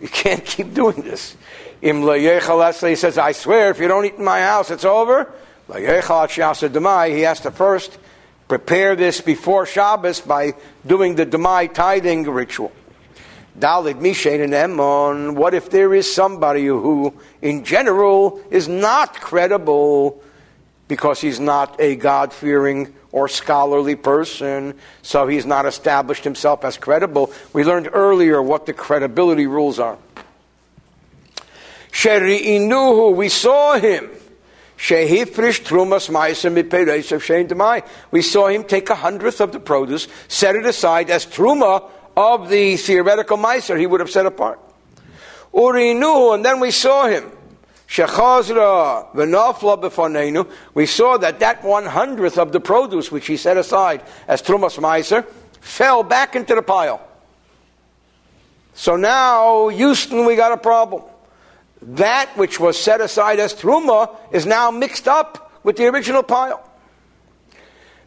you 0.00 0.08
can't 0.08 0.44
keep 0.44 0.74
doing 0.74 1.02
this. 1.02 1.36
He 1.80 2.96
says, 2.96 3.18
I 3.18 3.32
swear, 3.32 3.70
if 3.70 3.78
you 3.78 3.88
don't 3.88 4.04
eat 4.04 4.14
in 4.14 4.24
my 4.24 4.40
house, 4.40 4.70
it's 4.70 4.84
over. 4.84 5.32
He 5.72 5.82
has 5.82 7.40
to 7.40 7.50
first 7.50 7.98
prepare 8.48 8.96
this 8.96 9.20
before 9.20 9.66
Shabbos 9.66 10.20
by 10.20 10.54
doing 10.86 11.14
the 11.14 11.26
Demai 11.26 11.72
tithing 11.72 12.24
ritual. 12.24 12.72
Dalid 13.58 14.00
Mishain 14.00 14.42
and 14.42 14.52
Emon, 14.52 15.34
what 15.34 15.54
if 15.54 15.70
there 15.70 15.94
is 15.94 16.12
somebody 16.12 16.66
who, 16.66 17.14
in 17.40 17.64
general, 17.64 18.42
is 18.50 18.68
not 18.68 19.20
credible 19.20 20.22
because 20.88 21.20
he's 21.20 21.40
not 21.40 21.80
a 21.80 21.96
God 21.96 22.32
fearing 22.32 22.94
or 23.12 23.28
scholarly 23.28 23.96
person, 23.96 24.74
so 25.02 25.26
he's 25.26 25.46
not 25.46 25.66
established 25.66 26.24
himself 26.24 26.64
as 26.64 26.76
credible? 26.76 27.32
We 27.52 27.64
learned 27.64 27.90
earlier 27.92 28.42
what 28.42 28.66
the 28.66 28.72
credibility 28.72 29.46
rules 29.46 29.78
are. 29.78 29.98
Sheri'inuhu, 31.92 33.14
we 33.14 33.28
saw 33.28 33.78
him. 33.78 34.10
Shehifrish 34.76 35.62
trumas 35.62 36.08
of 37.12 37.92
We 38.10 38.22
saw 38.22 38.48
him 38.48 38.64
take 38.64 38.90
a 38.90 38.94
hundredth 38.96 39.40
of 39.40 39.52
the 39.52 39.60
produce, 39.60 40.08
set 40.28 40.56
it 40.56 40.66
aside 40.66 41.10
as 41.10 41.24
truma 41.24 41.88
of 42.16 42.48
the 42.48 42.76
theoretical 42.76 43.38
Meiser 43.38 43.78
he 43.78 43.86
would 43.86 44.00
have 44.00 44.10
set 44.10 44.26
apart. 44.26 44.58
Urinu, 45.54 46.34
and 46.34 46.44
then 46.44 46.58
we 46.58 46.72
saw 46.72 47.06
him. 47.06 47.30
We 47.86 48.06
saw 50.86 51.18
that 51.18 51.40
that 51.40 51.62
one 51.62 51.86
hundredth 51.86 52.38
of 52.38 52.52
the 52.52 52.60
produce 52.60 53.12
which 53.12 53.26
he 53.26 53.36
set 53.36 53.56
aside 53.56 54.02
as 54.26 54.42
Trumas 54.42 54.78
Meiser 54.78 55.26
fell 55.60 56.02
back 56.02 56.34
into 56.34 56.54
the 56.54 56.62
pile. 56.62 57.06
So 58.74 58.96
now, 58.96 59.68
Houston, 59.68 60.26
we 60.26 60.34
got 60.34 60.52
a 60.52 60.56
problem. 60.56 61.02
That 61.82 62.36
which 62.36 62.58
was 62.58 62.78
set 62.78 63.00
aside 63.00 63.38
as 63.38 63.54
Truma 63.54 64.16
is 64.32 64.46
now 64.46 64.70
mixed 64.70 65.06
up 65.06 65.52
with 65.62 65.76
the 65.76 65.86
original 65.86 66.22
pile. 66.22 66.68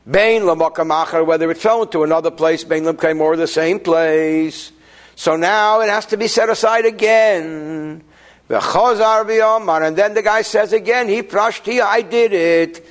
Bain 0.10 0.42
Lamakamacher, 0.42 1.26
whether 1.26 1.50
it 1.52 1.58
fell 1.58 1.84
into 1.84 2.04
another 2.04 2.32
place, 2.32 2.64
Bain 2.64 2.84
Limkaim 2.84 3.20
or 3.20 3.36
the 3.36 3.48
same 3.48 3.80
place. 3.80 4.72
So 5.16 5.36
now 5.36 5.82
it 5.82 5.90
has 5.90 6.06
to 6.08 6.18
be 6.18 6.28
set 6.28 6.50
aside 6.50 6.86
again. 6.86 8.04
And 8.50 9.98
then 9.98 10.14
the 10.14 10.22
guy 10.24 10.42
says 10.42 10.74
again, 10.74 11.10
he 11.10 11.22
prashti, 11.22 11.82
I 11.82 12.02
did 12.02 12.34
it. 12.34 12.86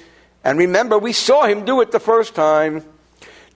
And 0.45 0.59
remember, 0.59 0.99
we 0.99 1.13
saw 1.13 1.47
him 1.47 1.65
do 1.65 1.81
it 1.81 1.91
the 1.91 2.01
first 2.01 2.35
time. 2.35 2.85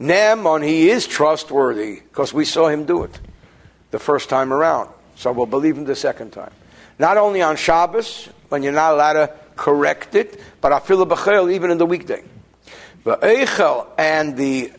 Nemon, 0.01 0.65
he 0.65 0.89
is 0.91 1.07
trustworthy 1.07 1.97
because 1.97 2.33
we 2.33 2.45
saw 2.45 2.69
him 2.69 2.87
do 2.87 3.05
it 3.05 3.19
the 3.91 3.99
first 3.99 4.29
time 4.29 4.53
around. 4.53 4.89
So 5.15 5.31
we'll 5.33 5.47
believe 5.47 5.77
him 5.77 5.85
the 5.85 5.95
second 5.95 6.31
time. 6.31 6.53
Not 6.99 7.17
only 7.19 7.43
on 7.43 7.57
Shabbos, 7.57 8.29
when 8.49 8.63
you're 8.63 8.73
not 8.73 8.95
allowed 8.95 9.13
to 9.13 9.35
correct 9.57 10.15
it, 10.15 10.41
but 10.61 10.73
afilu 10.73 11.07
b'chel, 11.07 11.53
even 11.53 11.71
in 11.71 11.79
the 11.79 11.87
weekday. 11.87 12.23
The 13.05 13.17
Eichel 13.19 13.87
and 13.99 14.37
the 14.37 14.73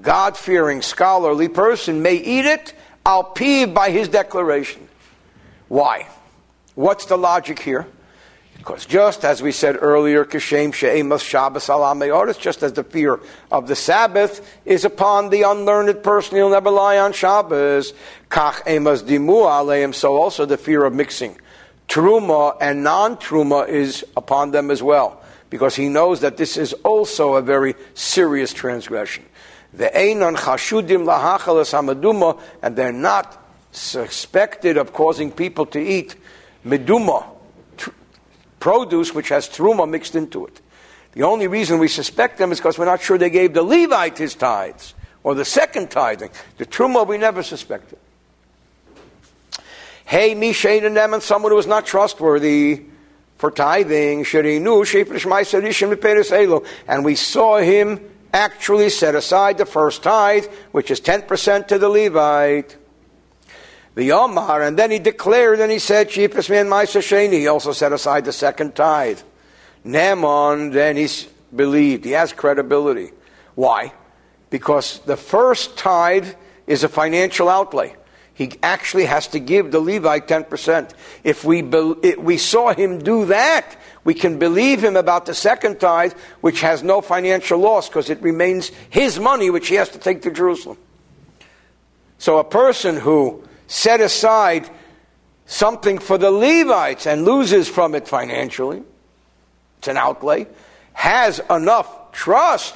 God 0.00 0.36
fearing 0.36 0.82
scholarly 0.82 1.48
person 1.48 2.02
may 2.02 2.16
eat 2.16 2.44
it 2.44 2.74
I'll 3.04 3.34
al 3.36 3.66
by 3.68 3.90
his 3.90 4.08
declaration. 4.08 4.88
Why? 5.68 6.08
What's 6.74 7.06
the 7.06 7.18
logic 7.18 7.58
here? 7.58 7.86
Because 8.56 8.86
just 8.86 9.24
as 9.24 9.42
we 9.42 9.50
said 9.50 9.76
earlier, 9.80 10.24
Kashem 10.24 10.72
She'emas 10.72 11.22
Shabbos 11.22 11.66
Alameoris, 11.66 12.38
just 12.38 12.62
as 12.62 12.72
the 12.72 12.84
fear 12.84 13.18
of 13.50 13.66
the 13.66 13.74
Sabbath 13.74 14.40
is 14.64 14.84
upon 14.84 15.30
the 15.30 15.42
unlearned 15.42 16.02
person, 16.04 16.36
he'll 16.36 16.50
never 16.50 16.70
lie 16.70 16.98
on 16.98 17.12
Shabbos. 17.12 17.92
Kach 18.30 18.62
Emas 18.66 19.02
Dimu 19.02 19.46
Aleim, 19.46 19.92
so 19.92 20.16
also 20.16 20.46
the 20.46 20.56
fear 20.56 20.84
of 20.84 20.94
mixing. 20.94 21.36
Truma 21.88 22.56
and 22.60 22.84
non 22.84 23.16
Truma 23.16 23.68
is 23.68 24.04
upon 24.16 24.52
them 24.52 24.70
as 24.70 24.82
well 24.82 25.22
because 25.50 25.74
he 25.74 25.88
knows 25.88 26.20
that 26.20 26.36
this 26.36 26.56
is 26.56 26.72
also 26.84 27.34
a 27.34 27.42
very 27.42 27.74
serious 27.94 28.52
transgression. 28.54 29.24
The 29.74 29.90
Einon 29.94 30.36
Chashudim 30.36 31.04
Lahachalas 31.04 31.72
Hamaduma, 31.74 32.40
and 32.62 32.76
they're 32.76 32.92
not 32.92 33.38
suspected 33.72 34.76
of 34.76 34.92
causing 34.92 35.30
people 35.30 35.66
to 35.66 35.78
eat 35.78 36.14
meduma, 36.64 37.26
tr- 37.76 37.90
produce 38.60 39.14
which 39.14 39.28
has 39.28 39.48
truma 39.48 39.88
mixed 39.88 40.14
into 40.14 40.46
it. 40.46 40.60
The 41.12 41.24
only 41.24 41.46
reason 41.46 41.78
we 41.78 41.88
suspect 41.88 42.38
them 42.38 42.52
is 42.52 42.58
because 42.58 42.78
we're 42.78 42.86
not 42.86 43.02
sure 43.02 43.18
they 43.18 43.30
gave 43.30 43.52
the 43.52 43.62
Levite 43.62 44.18
his 44.18 44.34
tithes, 44.34 44.94
or 45.22 45.34
the 45.34 45.44
second 45.44 45.90
tithing. 45.90 46.30
The 46.58 46.66
truma 46.66 47.06
we 47.06 47.18
never 47.18 47.42
suspected. 47.42 47.98
Hey, 50.04 50.34
Mishain 50.34 50.84
and 50.84 50.96
them, 50.96 51.14
and 51.14 51.22
someone 51.22 51.52
who 51.52 51.56
was 51.56 51.66
not 51.66 51.86
trustworthy 51.86 52.82
for 53.38 53.50
tithing. 53.50 54.26
And 56.88 57.04
we 57.04 57.14
saw 57.14 57.58
him 57.58 58.10
actually 58.32 58.90
set 58.90 59.14
aside 59.14 59.58
the 59.58 59.66
first 59.66 60.02
tithe, 60.02 60.46
which 60.72 60.90
is 60.90 61.00
10% 61.00 61.68
to 61.68 61.78
the 61.78 61.88
Levite. 61.88 62.76
The 63.94 64.12
Omar, 64.12 64.62
and 64.62 64.78
then 64.78 64.90
he 64.90 64.98
declared 64.98 65.60
and 65.60 65.70
he 65.70 65.78
said, 65.78 66.08
Cheapest 66.08 66.48
man 66.48 66.66
Maisa 66.66 67.30
He 67.30 67.46
also 67.46 67.72
set 67.72 67.92
aside 67.92 68.24
the 68.24 68.32
second 68.32 68.74
tithe. 68.74 69.20
Naaman, 69.84 70.70
then 70.70 70.96
he 70.96 71.08
believed. 71.54 72.04
He 72.04 72.12
has 72.12 72.32
credibility. 72.32 73.10
Why? 73.54 73.92
Because 74.48 75.00
the 75.00 75.16
first 75.16 75.76
tithe 75.76 76.28
is 76.66 76.84
a 76.84 76.88
financial 76.88 77.48
outlay 77.48 77.94
he 78.34 78.52
actually 78.62 79.04
has 79.04 79.28
to 79.28 79.38
give 79.38 79.70
the 79.70 79.80
Levite 79.80 80.26
10%. 80.26 80.92
If 81.22 81.44
we, 81.44 81.62
be, 81.62 81.94
if 82.02 82.18
we 82.18 82.38
saw 82.38 82.72
him 82.72 82.98
do 82.98 83.26
that, 83.26 83.76
we 84.04 84.14
can 84.14 84.38
believe 84.38 84.82
him 84.82 84.96
about 84.96 85.26
the 85.26 85.34
second 85.34 85.78
tithe, 85.78 86.14
which 86.40 86.60
has 86.62 86.82
no 86.82 87.00
financial 87.00 87.58
loss 87.58 87.88
because 87.88 88.10
it 88.10 88.20
remains 88.22 88.70
his 88.90 89.18
money, 89.18 89.50
which 89.50 89.68
he 89.68 89.74
has 89.74 89.90
to 89.90 89.98
take 89.98 90.22
to 90.22 90.30
Jerusalem. 90.30 90.78
So 92.18 92.38
a 92.38 92.44
person 92.44 92.96
who 92.96 93.44
set 93.72 94.02
aside 94.02 94.68
something 95.46 95.98
for 95.98 96.18
the 96.18 96.30
Levites 96.30 97.06
and 97.06 97.24
loses 97.24 97.68
from 97.68 97.94
it 97.94 98.06
financially, 98.06 98.82
it's 99.78 99.88
an 99.88 99.96
outlay, 99.96 100.46
has 100.92 101.40
enough 101.48 102.12
trust, 102.12 102.74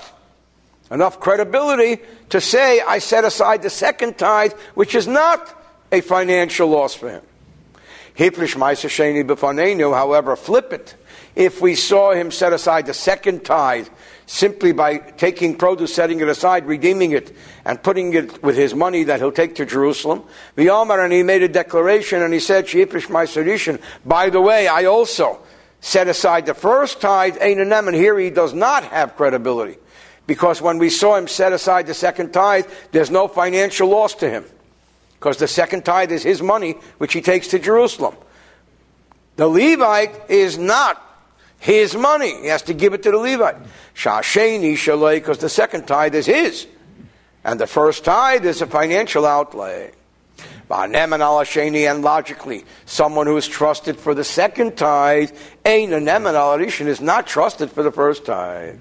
enough 0.91 1.21
credibility 1.21 2.03
to 2.31 2.41
say, 2.41 2.81
I 2.81 2.99
set 3.01 3.25
aside 3.25 3.61
the 3.63 3.69
second 3.69 4.17
tithe, 4.17 4.55
which 4.73 4.95
is 4.95 5.07
not 5.07 5.63
a 5.93 6.01
financial 6.01 6.69
loss 6.69 6.95
for 6.95 7.11
him. 7.11 7.23
However, 9.93 10.35
flip 10.35 10.73
it. 10.73 10.95
If 11.35 11.61
we 11.61 11.75
saw 11.75 12.15
him 12.15 12.31
set 12.31 12.55
aside 12.55 12.87
the 12.87 12.95
second 12.95 13.45
tithe 13.45 13.89
simply 14.27 14.73
by 14.73 14.99
taking 14.99 15.57
produce, 15.57 15.95
setting 15.95 16.21
it 16.21 16.29
aside, 16.29 16.67
redeeming 16.67 17.13
it, 17.13 17.35
and 17.65 17.83
putting 17.83 18.13
it 18.13 18.43
with 18.43 18.57
his 18.57 18.75
money 18.75 19.05
that 19.05 19.21
he'll 19.21 19.33
take 19.33 19.55
to 19.55 19.65
Jerusalem, 19.65 20.25
the 20.57 20.71
Omar, 20.71 21.01
and 21.01 21.13
he 21.13 21.23
made 21.23 21.43
a 21.43 21.49
declaration 21.49 22.23
and 22.23 22.35
he 22.35 22.41
said, 22.41 22.69
Sheepish 22.69 23.09
my 23.09 23.25
solution. 23.25 23.79
By 24.05 24.31
the 24.31 24.41
way, 24.41 24.67
I 24.67 24.85
also 24.85 25.39
set 25.81 26.09
aside 26.09 26.47
the 26.47 26.55
first 26.55 27.01
tithe, 27.01 27.37
and 27.41 27.95
here 27.95 28.19
he 28.19 28.31
does 28.31 28.53
not 28.53 28.85
have 28.85 29.17
credibility. 29.17 29.79
Because 30.27 30.61
when 30.61 30.79
we 30.79 30.91
saw 30.91 31.17
him 31.17 31.29
set 31.29 31.53
aside 31.53 31.87
the 31.87 31.95
second 31.95 32.33
tithe, 32.33 32.67
there's 32.91 33.13
no 33.13 33.29
financial 33.29 33.89
loss 33.89 34.15
to 34.17 34.29
him. 34.29 34.45
Because 35.15 35.37
the 35.37 35.47
second 35.47 35.85
tithe 35.85 36.11
is 36.11 36.25
his 36.25 36.43
money, 36.43 36.73
which 36.99 37.13
he 37.13 37.21
takes 37.21 37.47
to 37.49 37.61
Jerusalem. 37.61 38.17
The 39.37 39.47
Levite 39.47 40.29
is 40.29 40.59
not 40.59 41.01
his 41.59 41.97
money. 41.97 42.41
He 42.43 42.47
has 42.49 42.63
to 42.63 42.75
give 42.75 42.95
it 42.95 43.03
to 43.05 43.11
the 43.11 43.19
Levite. 43.19 43.57
Shasheni 43.95 44.75
shalei, 44.75 45.15
because 45.17 45.39
the 45.39 45.49
second 45.49 45.87
tithe 45.87 46.15
is 46.15 46.27
his. 46.27 46.67
And 47.45 47.61
the 47.61 47.67
first 47.67 48.05
tithe 48.05 48.45
is 48.45 48.61
a 48.63 48.67
financial 48.67 49.25
outlay. 49.25 49.93
And 50.69 52.03
logically, 52.03 52.65
someone 52.87 53.27
who 53.29 53.37
is 53.37 53.47
trusted 53.47 53.99
for 53.99 54.15
the 54.15 54.25
second 54.25 54.77
tithe, 54.77 55.31
is 55.65 57.01
not 57.01 57.27
trusted 57.29 57.71
for 57.71 57.83
the 57.85 57.93
first 57.93 58.27
tithe. 58.27 58.79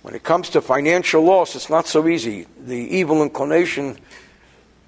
When 0.00 0.14
it 0.14 0.22
comes 0.22 0.48
to 0.50 0.62
financial 0.62 1.22
loss, 1.22 1.54
it's 1.54 1.68
not 1.68 1.86
so 1.86 2.08
easy. 2.08 2.46
The 2.58 2.74
evil 2.74 3.22
inclination 3.22 3.98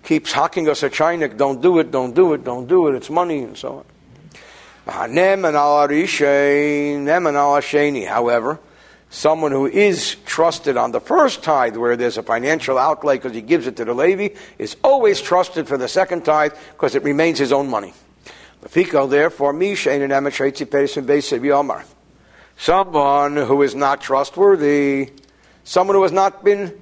keeps 0.02 0.32
hocking 0.32 0.70
us 0.70 0.82
a 0.82 0.88
chinik, 0.88 1.36
don't 1.36 1.60
do 1.60 1.78
it, 1.78 1.90
don't 1.90 2.14
do 2.14 2.32
it, 2.32 2.42
don't 2.42 2.66
do 2.66 2.88
it, 2.88 2.94
it's 2.94 3.10
money, 3.10 3.42
and 3.42 3.58
so 3.58 3.80
on. 3.80 3.84
Ah, 4.86 5.06
However, 8.04 8.58
someone 9.10 9.52
who 9.52 9.66
is 9.66 10.16
trusted 10.24 10.76
on 10.76 10.92
the 10.92 11.00
first 11.00 11.42
tithe, 11.42 11.76
where 11.76 11.96
there's 11.96 12.16
a 12.16 12.22
financial 12.22 12.78
outlay 12.78 13.16
because 13.16 13.34
he 13.34 13.42
gives 13.42 13.66
it 13.66 13.76
to 13.76 13.84
the 13.84 13.94
Levi, 13.94 14.34
is 14.58 14.76
always 14.82 15.20
trusted 15.20 15.68
for 15.68 15.76
the 15.76 15.88
second 15.88 16.24
tithe 16.24 16.54
because 16.72 16.94
it 16.94 17.02
remains 17.02 17.38
his 17.38 17.52
own 17.52 17.68
money. 17.68 17.92
Someone 22.56 23.36
who 23.36 23.62
is 23.62 23.74
not 23.74 24.00
trustworthy, 24.00 25.10
someone 25.64 25.96
who 25.96 26.02
has 26.02 26.12
not 26.12 26.44
been 26.44 26.78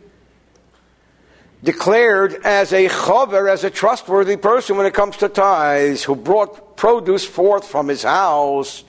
declared 1.62 2.34
as 2.44 2.72
a 2.72 2.88
chover, 2.88 3.50
as 3.50 3.64
a 3.64 3.70
trustworthy 3.70 4.36
person 4.36 4.76
when 4.76 4.86
it 4.86 4.94
comes 4.94 5.16
to 5.18 5.28
tithes, 5.28 6.04
who 6.04 6.14
brought 6.14 6.76
produce 6.76 7.24
forth 7.24 7.66
from 7.66 7.88
his 7.88 8.04
house. 8.04 8.84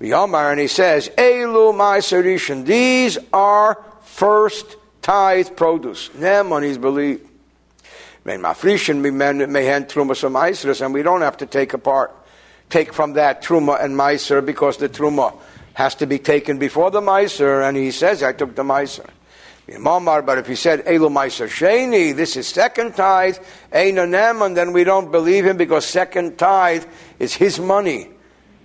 And 0.00 0.60
he 0.60 0.66
says, 0.66 1.08
Elu 1.10 1.72
Maiserishan, 1.72 2.66
these 2.66 3.18
are 3.32 3.82
first 4.02 4.76
tithe 5.00 5.56
produce. 5.56 6.08
Neman 6.10 6.64
is 6.64 6.76
believed. 6.76 7.28
May 8.24 8.36
mafrishin 8.36 9.02
be 9.02 9.10
man, 9.10 9.50
may 9.50 9.64
truma 9.64 10.16
some 10.16 10.34
myseris, 10.34 10.84
and 10.84 10.94
we 10.94 11.02
don't 11.02 11.22
have 11.22 11.36
to 11.38 11.46
take 11.46 11.72
apart, 11.72 12.14
take 12.70 12.92
from 12.92 13.14
that 13.14 13.42
truma 13.42 13.82
and 13.82 13.96
meiser 13.96 14.44
because 14.44 14.76
the 14.76 14.88
truma 14.88 15.36
has 15.74 15.94
to 15.96 16.06
be 16.06 16.18
taken 16.18 16.58
before 16.58 16.90
the 16.90 17.00
meiser, 17.00 17.66
and 17.66 17.76
he 17.76 17.90
says, 17.90 18.22
I 18.22 18.32
took 18.32 18.54
the 18.54 18.62
meiser. 18.62 19.08
But 19.80 20.38
if 20.38 20.46
he 20.46 20.54
said 20.54 20.84
Elu 20.84 21.10
Sheni, 21.10 22.14
this 22.14 22.36
is 22.36 22.46
second 22.48 22.94
tithe, 22.96 23.38
Einanem, 23.72 24.54
then 24.54 24.72
we 24.72 24.84
don't 24.84 25.10
believe 25.10 25.46
him 25.46 25.56
because 25.56 25.84
second 25.84 26.38
tithe 26.38 26.84
is 27.18 27.34
his 27.34 27.58
money. 27.58 28.08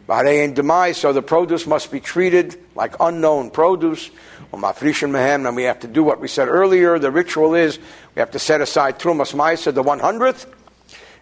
Barein 0.07 0.53
Demai, 0.53 0.95
so 0.95 1.11
the 1.11 1.21
produce 1.21 1.67
must 1.67 1.91
be 1.91 1.99
treated 1.99 2.57
like 2.75 2.95
unknown 2.99 3.49
produce. 3.51 4.09
And 4.53 5.55
we 5.55 5.63
have 5.63 5.79
to 5.81 5.87
do 5.87 6.03
what 6.03 6.21
we 6.21 6.29
said 6.29 6.47
earlier. 6.47 6.97
The 6.97 7.11
ritual 7.11 7.55
is 7.55 7.77
we 8.15 8.21
have 8.21 8.31
to 8.31 8.39
set 8.39 8.61
aside 8.61 8.97
Trumas 8.99 9.33
Maisa, 9.33 9.73
the 9.73 9.83
100th. 9.83 10.45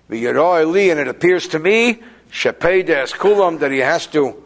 And 0.07 0.99
it 0.99 1.07
appears 1.07 1.47
to 1.47 1.57
me, 1.57 2.03
Shepedes 2.31 3.13
Kulam, 3.13 3.57
that 3.59 3.71
he 3.71 3.79
has 3.79 4.05
to 4.07 4.43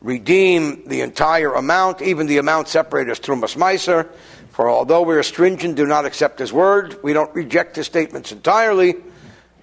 redeem 0.00 0.88
the 0.88 1.02
entire 1.02 1.52
amount, 1.52 2.00
even 2.00 2.26
the 2.26 2.38
amount 2.38 2.68
separated 2.68 3.10
as 3.10 3.20
Trumas 3.20 3.54
Meiser. 3.56 4.08
For 4.54 4.70
although 4.70 5.02
we 5.02 5.16
are 5.16 5.22
stringent, 5.24 5.74
do 5.74 5.84
not 5.84 6.04
accept 6.04 6.38
his 6.38 6.52
word, 6.52 7.02
we 7.02 7.12
don't 7.12 7.34
reject 7.34 7.74
his 7.74 7.86
statements 7.86 8.30
entirely, 8.30 8.94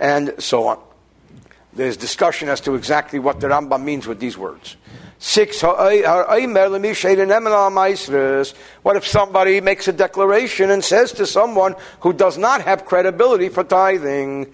and 0.02 0.34
so 0.38 0.68
on. 0.68 0.82
There's 1.72 1.96
discussion 1.96 2.50
as 2.50 2.60
to 2.62 2.76
exactly 2.76 3.18
what 3.18 3.40
the 3.40 3.48
Rambam 3.48 3.86
means 3.86 4.06
with 4.06 4.20
these 4.20 4.38
words. 4.38 4.76
Six, 5.18 5.62
what 5.62 5.80
if 8.98 9.08
somebody 9.08 9.62
makes 9.62 9.88
a 9.88 9.94
declaration 9.94 10.70
and 10.70 10.84
says 10.84 11.14
to 11.14 11.26
someone 11.26 11.76
who 12.02 12.12
does 12.12 12.38
not 12.38 12.60
have 12.64 12.84
credibility 12.84 13.48
for 13.48 13.64
tithing, 13.64 14.52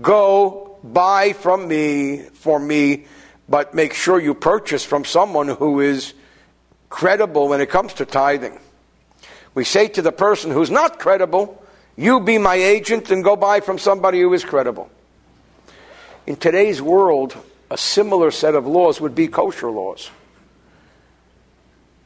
Go 0.00 0.78
buy 0.84 1.32
from 1.32 1.66
me, 1.66 2.18
for 2.34 2.60
me, 2.60 3.06
but 3.48 3.74
make 3.74 3.94
sure 3.94 4.20
you 4.20 4.34
purchase 4.34 4.84
from 4.84 5.04
someone 5.04 5.48
who 5.48 5.80
is 5.80 6.14
credible 6.92 7.48
when 7.48 7.62
it 7.62 7.70
comes 7.70 7.94
to 7.94 8.04
tithing. 8.04 8.60
We 9.54 9.64
say 9.64 9.88
to 9.88 10.02
the 10.02 10.12
person 10.12 10.50
who's 10.50 10.70
not 10.70 10.98
credible, 10.98 11.60
you 11.96 12.20
be 12.20 12.36
my 12.36 12.54
agent 12.54 13.10
and 13.10 13.24
go 13.24 13.34
buy 13.34 13.60
from 13.60 13.78
somebody 13.78 14.20
who 14.20 14.32
is 14.34 14.44
credible. 14.44 14.90
In 16.26 16.36
today's 16.36 16.80
world, 16.80 17.34
a 17.70 17.78
similar 17.78 18.30
set 18.30 18.54
of 18.54 18.66
laws 18.66 19.00
would 19.00 19.14
be 19.14 19.26
kosher 19.26 19.70
laws. 19.70 20.10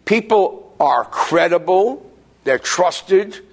People 0.05 0.75
are 0.79 1.05
credible, 1.05 2.09
they're 2.45 2.61
trusted. 2.61 3.45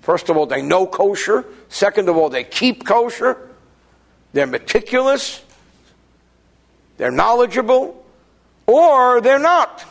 First 0.00 0.28
of 0.28 0.36
all, 0.36 0.46
they 0.46 0.60
know 0.60 0.88
kosher. 0.88 1.44
Second 1.68 2.08
of 2.08 2.16
all, 2.16 2.28
they 2.28 2.42
keep 2.42 2.84
kosher. 2.84 3.48
They're 4.32 4.48
meticulous. 4.48 5.40
They're 6.96 7.12
knowledgeable. 7.12 8.04
Or 8.66 9.20
they're 9.20 9.38
not. 9.38 9.84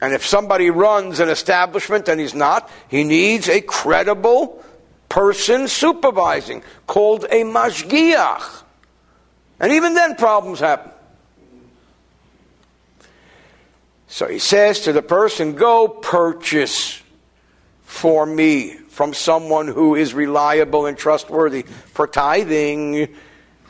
And 0.00 0.14
if 0.14 0.26
somebody 0.26 0.70
runs 0.70 1.20
an 1.20 1.28
establishment 1.28 2.08
and 2.08 2.18
he's 2.18 2.34
not, 2.34 2.70
he 2.88 3.04
needs 3.04 3.48
a 3.48 3.60
credible 3.60 4.64
person 5.08 5.68
supervising 5.68 6.62
called 6.86 7.24
a 7.24 7.42
mashgiach. 7.42 8.62
And 9.58 9.72
even 9.72 9.94
then, 9.94 10.16
problems 10.16 10.60
happen. 10.60 10.92
So 14.06 14.26
he 14.26 14.38
says 14.38 14.80
to 14.80 14.92
the 14.92 15.02
person, 15.02 15.54
Go 15.54 15.86
purchase 15.86 17.00
for 17.82 18.24
me 18.24 18.70
from 18.88 19.12
someone 19.12 19.68
who 19.68 19.94
is 19.94 20.14
reliable 20.14 20.86
and 20.86 20.96
trustworthy 20.96 21.62
for 21.62 22.06
tithing 22.06 23.14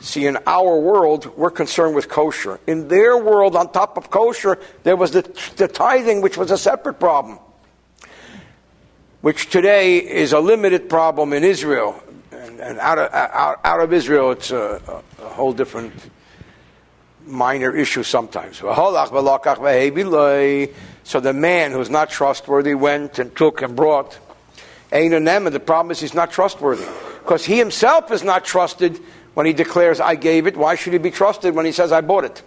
See, 0.01 0.25
in 0.25 0.37
our 0.47 0.79
world, 0.79 1.37
we're 1.37 1.51
concerned 1.51 1.93
with 1.93 2.09
kosher. 2.09 2.59
In 2.65 2.87
their 2.87 3.15
world, 3.17 3.55
on 3.55 3.71
top 3.71 3.97
of 3.97 4.09
kosher, 4.09 4.57
there 4.81 4.95
was 4.95 5.11
the, 5.11 5.21
the 5.57 5.67
tithing, 5.67 6.21
which 6.21 6.37
was 6.37 6.49
a 6.49 6.57
separate 6.57 6.99
problem, 6.99 7.37
which 9.21 9.51
today 9.51 9.99
is 9.99 10.33
a 10.33 10.39
limited 10.39 10.89
problem 10.89 11.33
in 11.33 11.43
Israel. 11.43 12.01
And, 12.31 12.59
and 12.59 12.79
out, 12.79 12.97
of, 12.97 13.13
out, 13.13 13.59
out, 13.63 13.79
of 13.79 13.93
Israel, 13.93 14.31
it's 14.31 14.49
a, 14.49 14.81
a, 14.87 15.03
a 15.23 15.29
whole 15.29 15.53
different 15.53 15.93
minor 17.27 17.75
issue 17.75 18.01
sometimes. 18.01 18.57
So 18.57 18.69
the 21.19 21.33
man 21.33 21.71
who's 21.71 21.89
not 21.91 22.09
trustworthy 22.09 22.73
went 22.73 23.19
and 23.19 23.35
took 23.35 23.61
and 23.61 23.75
brought. 23.75 24.17
And 24.91 25.27
the 25.27 25.59
problem 25.59 25.91
is 25.91 25.99
he's 25.99 26.15
not 26.15 26.31
trustworthy. 26.31 26.87
Because 27.19 27.45
he 27.45 27.59
himself 27.59 28.11
is 28.11 28.23
not 28.23 28.43
trusted 28.43 28.99
when 29.33 29.45
he 29.45 29.53
declares, 29.53 29.99
I 29.99 30.15
gave 30.15 30.47
it, 30.47 30.57
why 30.57 30.75
should 30.75 30.93
he 30.93 30.99
be 30.99 31.11
trusted 31.11 31.55
when 31.55 31.65
he 31.65 31.71
says, 31.71 31.91
I 31.91 32.01
bought 32.01 32.25
it? 32.25 32.43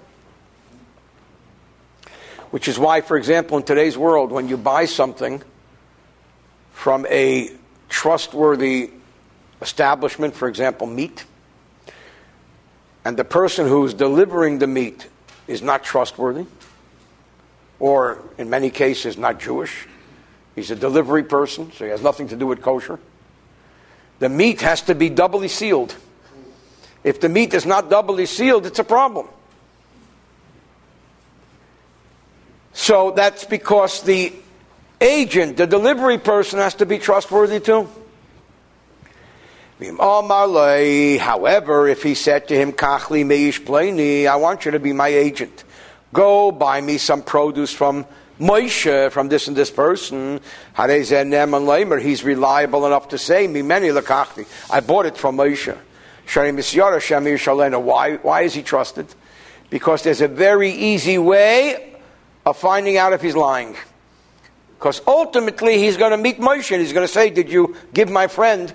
Which 2.50 2.68
is 2.68 2.78
why, 2.78 3.00
for 3.00 3.16
example, 3.16 3.56
in 3.56 3.64
today's 3.64 3.98
world, 3.98 4.30
when 4.30 4.48
you 4.48 4.56
buy 4.56 4.84
something 4.84 5.42
from 6.72 7.06
a 7.06 7.50
trustworthy 7.88 8.90
establishment, 9.60 10.34
for 10.34 10.46
example, 10.48 10.86
meat, 10.86 11.24
and 13.04 13.16
the 13.16 13.24
person 13.24 13.66
who's 13.66 13.94
delivering 13.94 14.58
the 14.58 14.66
meat 14.66 15.08
is 15.46 15.62
not 15.62 15.84
trustworthy, 15.84 16.46
or 17.80 18.22
in 18.38 18.50
many 18.50 18.70
cases, 18.70 19.18
not 19.18 19.40
Jewish, 19.40 19.86
he's 20.54 20.70
a 20.70 20.76
delivery 20.76 21.24
person, 21.24 21.72
so 21.72 21.84
he 21.84 21.90
has 21.90 22.02
nothing 22.02 22.28
to 22.28 22.36
do 22.36 22.46
with 22.46 22.62
kosher, 22.62 22.98
the 24.20 24.28
meat 24.28 24.60
has 24.60 24.82
to 24.82 24.94
be 24.94 25.10
doubly 25.10 25.48
sealed. 25.48 25.96
If 27.04 27.20
the 27.20 27.28
meat 27.28 27.54
is 27.54 27.66
not 27.66 27.90
doubly 27.90 28.26
sealed, 28.26 28.66
it's 28.66 28.78
a 28.78 28.84
problem. 28.84 29.28
So 32.72 33.12
that's 33.12 33.44
because 33.44 34.02
the 34.02 34.32
agent, 35.00 35.58
the 35.58 35.66
delivery 35.66 36.18
person, 36.18 36.58
has 36.58 36.74
to 36.76 36.86
be 36.86 36.98
trustworthy 36.98 37.60
too. 37.60 37.88
However, 39.78 41.88
if 41.88 42.02
he 42.02 42.14
said 42.14 42.48
to 42.48 42.56
him, 42.56 42.72
Kachli 42.72 43.24
meish 43.24 44.26
I 44.26 44.36
want 44.36 44.64
you 44.64 44.70
to 44.70 44.80
be 44.80 44.92
my 44.92 45.08
agent. 45.08 45.64
Go 46.12 46.50
buy 46.50 46.80
me 46.80 46.96
some 46.96 47.22
produce 47.22 47.72
from 47.72 48.06
Moshe, 48.40 49.12
from 49.12 49.28
this 49.28 49.46
and 49.46 49.56
this 49.56 49.70
person. 49.70 50.40
He's 50.76 52.24
reliable 52.24 52.86
enough 52.86 53.08
to 53.08 53.18
say, 53.18 53.44
I 53.46 54.80
bought 54.80 55.06
it 55.06 55.16
from 55.16 55.36
Moshe. 55.36 55.76
Why, 56.26 58.16
why 58.16 58.42
is 58.42 58.54
he 58.54 58.62
trusted? 58.62 59.06
Because 59.70 60.02
there's 60.02 60.20
a 60.20 60.28
very 60.28 60.70
easy 60.70 61.18
way 61.18 61.96
of 62.46 62.56
finding 62.56 62.96
out 62.96 63.12
if 63.12 63.22
he's 63.22 63.36
lying. 63.36 63.76
Because 64.78 65.00
ultimately 65.06 65.78
he's 65.78 65.96
going 65.96 66.10
to 66.10 66.18
meet 66.18 66.38
Moshe 66.38 66.70
and 66.70 66.80
he's 66.80 66.92
going 66.92 67.06
to 67.06 67.12
say, 67.12 67.30
Did 67.30 67.50
you 67.50 67.76
give 67.92 68.10
my 68.10 68.26
friend 68.26 68.74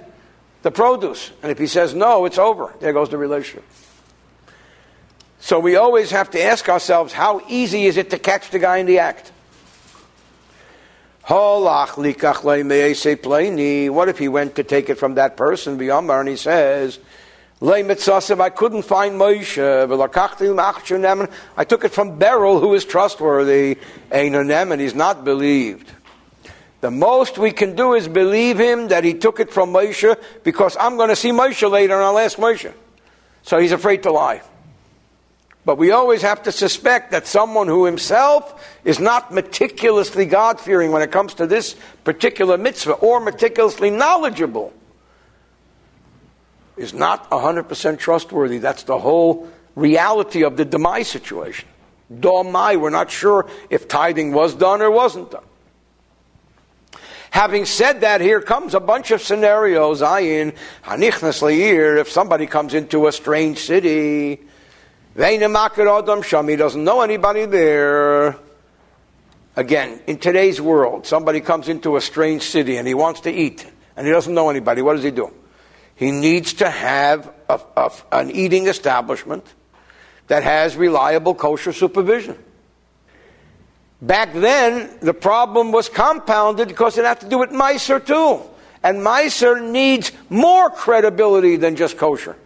the 0.62 0.72
produce? 0.72 1.32
And 1.44 1.52
if 1.52 1.58
he 1.58 1.68
says 1.68 1.94
no, 1.94 2.26
it's 2.26 2.38
over. 2.38 2.74
There 2.80 2.94
goes 2.94 3.10
the 3.10 3.18
relationship. 3.18 3.66
So 5.40 5.60
we 5.60 5.78
always 5.78 6.12
have 6.12 6.32
to 6.32 6.44
ask 6.44 6.68
ourselves, 6.68 7.14
how 7.14 7.42
easy 7.48 7.86
is 7.86 7.98
it 7.98 8.10
to 8.10 8.20
catch 8.20 8.50
the 8.50 8.60
guy 8.60 8.78
in 8.78 8.86
the 8.86 9.00
act? 9.00 9.32
What 11.30 12.10
if 14.10 14.18
he 14.18 14.28
went 14.28 14.56
to 14.56 14.64
take 14.64 14.90
it 14.90 14.98
from 14.98 15.16
that 15.16 15.38
person, 15.38 15.80
and 15.80 16.28
he 16.28 16.36
says, 16.36 17.00
I 17.62 18.50
couldn't 18.50 18.84
find 18.84 19.20
Moshe. 19.20 19.60
I 21.58 21.64
took 21.66 21.84
it 21.84 21.92
from 21.92 22.18
Beryl, 22.18 22.60
who 22.60 22.74
is 22.74 22.86
trustworthy. 22.86 23.78
and 24.12 24.82
he's 24.82 24.96
not 24.96 25.26
believed. 25.26 25.92
The 26.82 26.92
most 26.92 27.38
we 27.38 27.52
can 27.52 27.76
do 27.76 27.94
is 27.94 28.08
believe 28.08 28.58
him 28.58 28.88
that 28.88 29.04
he 29.04 29.14
took 29.14 29.42
it 29.42 29.52
from 29.52 29.74
Moshe 29.74 30.16
because 30.44 30.78
I'm 30.80 30.96
going 30.96 31.10
to 31.10 31.16
see 31.16 31.32
Moshe 31.32 31.70
later 31.70 31.96
and 31.96 32.04
I'll 32.04 32.18
ask 32.18 32.38
Moshe. 32.38 32.72
So 33.44 33.60
he's 33.60 33.74
afraid 33.74 34.04
to 34.04 34.12
lie. 34.12 34.42
But 35.66 35.78
we 35.78 35.92
always 35.92 36.22
have 36.22 36.44
to 36.44 36.54
suspect 36.54 37.12
that 37.12 37.28
someone 37.28 37.68
who 37.68 37.86
himself 37.86 38.66
is 38.86 39.00
not 39.00 39.34
meticulously 39.34 40.26
God 40.26 40.60
fearing 40.60 40.92
when 40.92 41.02
it 41.02 41.12
comes 41.12 41.34
to 41.36 41.46
this 41.46 41.76
particular 42.06 42.58
mitzvah 42.58 42.94
or 42.94 43.20
meticulously 43.20 43.90
knowledgeable 43.90 44.74
is 46.80 46.94
not 46.94 47.30
100% 47.30 48.00
trustworthy. 48.00 48.58
That's 48.58 48.84
the 48.84 48.98
whole 48.98 49.50
reality 49.76 50.44
of 50.44 50.58
the 50.58 50.66
Demai 50.66 51.06
situation. 51.06 51.68
Domai, 52.12 52.80
we're 52.80 52.90
not 52.90 53.12
sure 53.12 53.48
if 53.70 53.88
tithing 53.88 54.32
was 54.32 54.56
done 54.56 54.82
or 54.82 54.90
wasn't 54.90 55.30
done. 55.32 55.44
Having 57.32 57.66
said 57.66 58.02
that, 58.02 58.22
here 58.22 58.42
comes 58.42 58.74
a 58.74 58.80
bunch 58.80 59.12
of 59.12 59.22
scenarios. 59.22 60.02
Ayin, 60.02 60.56
hanichnas 60.84 61.44
leir, 61.44 61.98
if 61.98 62.10
somebody 62.10 62.48
comes 62.48 62.74
into 62.74 63.06
a 63.06 63.12
strange 63.12 63.60
city, 63.60 64.40
he 65.16 65.38
doesn't 66.56 66.84
know 66.84 67.02
anybody 67.02 67.46
there. 67.46 68.36
Again, 69.56 70.02
in 70.08 70.18
today's 70.18 70.60
world, 70.62 71.06
somebody 71.06 71.42
comes 71.42 71.68
into 71.70 71.98
a 71.98 72.02
strange 72.02 72.44
city 72.44 72.78
and 72.78 72.88
he 72.88 72.94
wants 72.94 73.20
to 73.22 73.32
eat, 73.32 73.70
and 73.96 74.08
he 74.08 74.14
doesn't 74.14 74.34
know 74.34 74.50
anybody. 74.50 74.82
What 74.82 74.96
does 74.96 75.04
he 75.04 75.12
do? 75.12 75.32
He 76.00 76.12
needs 76.12 76.54
to 76.54 76.70
have 76.70 77.30
a, 77.50 77.60
a, 77.76 77.92
an 78.14 78.32
eating 78.32 78.68
establishment 78.68 79.44
that 80.28 80.44
has 80.44 80.78
reliable 80.78 81.36
kosher 81.36 81.74
supervision. 81.74 82.38
Back 84.02 84.32
then, 84.32 84.98
the 85.02 85.14
problem 85.14 85.74
was 85.74 85.90
compounded 85.90 86.70
because 86.70 86.98
it 86.98 87.04
had 87.04 87.20
to 87.20 87.28
do 87.28 87.38
with 87.38 87.50
Meiser 87.50 88.00
too. 88.00 88.40
And 88.82 89.00
Meiser 89.00 89.62
needs 89.62 90.14
more 90.30 90.70
credibility 90.70 91.58
than 91.58 91.76
just 91.76 91.98
kosher. 91.98 92.38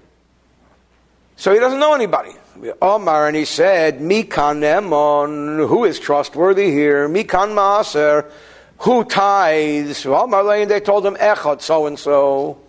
So 1.35 1.53
he 1.53 1.59
doesn't 1.59 1.79
know 1.79 1.93
anybody. 1.93 2.31
Omar, 2.81 3.27
and 3.27 3.37
he 3.37 3.45
said, 3.45 3.99
Mikan 3.99 4.63
Emon, 4.63 5.67
who 5.67 5.85
is 5.85 5.99
trustworthy 5.99 6.71
here? 6.71 7.07
Mikan 7.07 7.53
Maaser, 7.53 8.31
who 8.79 9.03
tithes? 9.03 10.07
Omar, 10.07 10.55
and 10.55 10.71
they 10.71 10.79
told 10.79 11.05
him, 11.05 11.13
Echot, 11.17 11.61
so 11.61 11.85
and 11.85 11.99
so. 11.99 12.62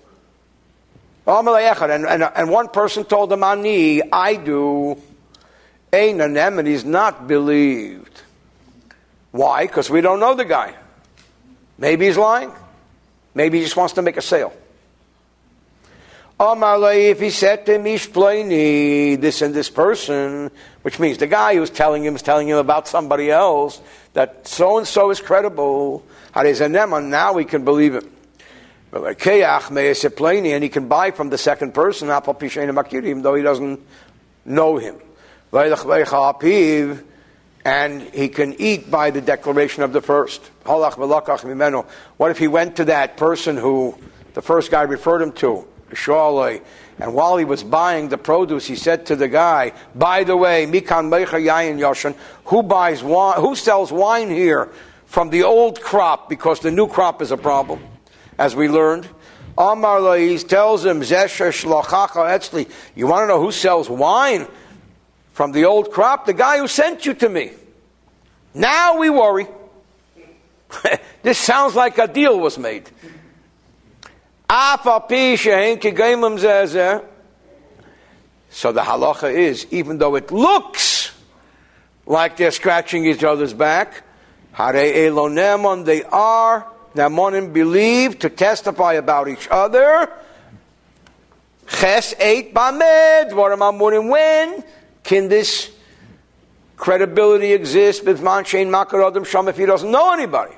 And, 1.26 2.06
and, 2.06 2.22
and 2.22 2.50
one 2.50 2.68
person 2.68 3.04
told 3.04 3.32
him, 3.32 3.42
Ani, 3.42 4.02
I 4.12 4.36
do. 4.36 5.00
Einanem, 5.92 6.58
and 6.58 6.68
he's 6.68 6.84
not 6.84 7.26
believed. 7.26 8.22
Why? 9.30 9.66
Because 9.66 9.88
we 9.88 10.00
don't 10.00 10.20
know 10.20 10.34
the 10.34 10.44
guy. 10.44 10.74
Maybe 11.78 12.06
he's 12.06 12.16
lying. 12.16 12.52
Maybe 13.34 13.58
he 13.58 13.64
just 13.64 13.76
wants 13.76 13.94
to 13.94 14.02
make 14.02 14.16
a 14.16 14.22
sale. 14.22 14.52
If 16.40 17.20
he 17.20 17.30
said 17.30 17.64
to 17.66 17.78
Mishpleni, 17.78 19.20
this 19.20 19.40
and 19.40 19.54
this 19.54 19.70
person, 19.70 20.50
which 20.82 20.98
means 20.98 21.18
the 21.18 21.26
guy 21.26 21.54
who's 21.54 21.70
telling 21.70 22.04
him 22.04 22.16
is 22.16 22.22
telling 22.22 22.48
him 22.48 22.58
about 22.58 22.86
somebody 22.86 23.30
else, 23.30 23.80
that 24.12 24.46
so 24.46 24.78
and 24.78 24.86
so 24.86 25.10
is 25.10 25.20
credible. 25.20 26.04
Now 26.34 27.32
we 27.32 27.44
can 27.44 27.64
believe 27.64 27.94
it. 27.94 28.04
And 28.94 30.62
he 30.62 30.68
can 30.68 30.88
buy 30.88 31.10
from 31.10 31.30
the 31.30 31.38
second 31.38 31.74
person, 31.74 32.08
even 32.08 33.22
though 33.22 33.34
he 33.34 33.42
doesn't 33.42 33.80
know 34.44 34.76
him 34.76 34.96
and 37.64 38.02
he 38.12 38.28
can 38.28 38.54
eat 38.60 38.90
by 38.90 39.10
the 39.10 39.20
declaration 39.20 39.82
of 39.82 39.92
the 39.92 40.00
first. 40.00 40.42
What 40.64 42.30
if 42.30 42.38
he 42.38 42.48
went 42.48 42.76
to 42.76 42.84
that 42.84 43.16
person 43.16 43.56
who 43.56 43.96
the 44.34 44.42
first 44.42 44.70
guy 44.70 44.82
referred 44.82 45.22
him 45.22 45.32
to, 45.32 45.64
and 46.98 47.14
while 47.14 47.36
he 47.36 47.44
was 47.44 47.62
buying 47.62 48.08
the 48.08 48.18
produce, 48.18 48.66
he 48.66 48.76
said 48.76 49.06
to 49.06 49.16
the 49.16 49.28
guy, 49.28 49.72
"By 49.94 50.24
the 50.24 50.36
way, 50.36 50.66
Mikan 50.66 51.08
who 52.44 52.62
buys? 52.62 53.00
Who 53.00 53.54
sells 53.54 53.92
wine 53.92 54.30
here 54.30 54.68
from 55.06 55.30
the 55.30 55.42
old 55.42 55.80
crop 55.80 56.28
because 56.28 56.60
the 56.60 56.70
new 56.70 56.86
crop 56.86 57.22
is 57.22 57.30
a 57.32 57.36
problem?" 57.36 57.80
As 58.38 58.56
we 58.56 58.68
learned, 58.68 59.08
Amar 59.56 60.16
he 60.16 60.36
tells 60.38 60.84
him, 60.84 61.02
You 61.02 63.06
want 63.06 63.22
to 63.22 63.26
know 63.26 63.40
who 63.40 63.52
sells 63.52 63.88
wine? 63.88 64.46
from 65.34 65.50
the 65.50 65.64
old 65.64 65.90
crop, 65.90 66.26
the 66.26 66.32
guy 66.32 66.58
who 66.58 66.68
sent 66.68 67.04
you 67.04 67.12
to 67.12 67.28
me. 67.28 67.50
Now 68.54 68.98
we 68.98 69.10
worry. 69.10 69.48
this 71.22 71.38
sounds 71.38 71.74
like 71.74 71.98
a 71.98 72.06
deal 72.06 72.38
was 72.38 72.56
made. 72.56 72.88
So 78.48 78.70
the 78.70 78.82
halacha 78.82 79.34
is, 79.34 79.66
even 79.72 79.98
though 79.98 80.14
it 80.14 80.30
looks 80.30 81.10
like 82.06 82.36
they're 82.36 82.52
scratching 82.52 83.04
each 83.04 83.24
other's 83.24 83.52
back, 83.52 84.04
they 84.56 86.04
are 86.04 86.66
Namonim 86.94 87.52
believe 87.52 88.18
to 88.20 88.28
testify 88.28 88.94
about 88.94 89.28
each 89.28 89.48
other. 89.50 90.10
Ches 91.66 92.14
eight 92.18 92.54
bamed. 92.54 93.32
What 93.32 93.52
am 93.52 93.62
I 93.62 93.70
when? 93.70 94.64
Can 95.02 95.28
this 95.28 95.70
credibility 96.76 97.52
exist 97.52 98.04
with 98.04 98.20
Manshain 98.20 98.70
Makar 98.70 99.02
Adam 99.02 99.24
Sham 99.24 99.48
if 99.48 99.56
he 99.56 99.66
doesn't 99.66 99.90
know 99.90 100.12
anybody? 100.12 100.54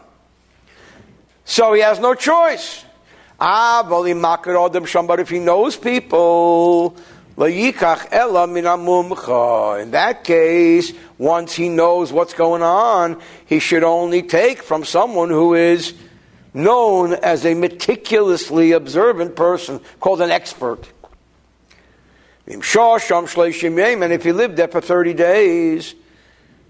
So 1.44 1.72
he 1.72 1.80
has 1.80 1.98
no 2.00 2.14
choice. 2.14 2.84
Ah, 3.38 3.84
Makar 3.88 4.58
Adam 4.58 4.84
Sham, 4.84 5.06
but 5.06 5.20
if 5.20 5.30
he 5.30 5.38
knows 5.38 5.76
people, 5.76 6.96
in 7.38 7.52
that 9.90 10.24
case, 10.24 10.92
once 11.18 11.54
he 11.54 11.68
knows 11.68 12.12
what's 12.12 12.32
going 12.34 12.62
on, 12.62 13.20
he 13.44 13.58
should 13.58 13.84
only 13.84 14.22
take 14.22 14.62
from 14.62 14.84
someone 14.84 15.28
who 15.28 15.54
is 15.54 15.92
known 16.56 17.12
as 17.12 17.44
a 17.44 17.54
meticulously 17.54 18.72
observant 18.72 19.36
person, 19.36 19.80
called 20.00 20.22
an 20.22 20.30
expert. 20.30 20.88
And 22.46 22.64
if 22.64 24.24
he 24.24 24.32
lived 24.32 24.56
there 24.56 24.68
for 24.68 24.80
30 24.80 25.14
days, 25.14 25.94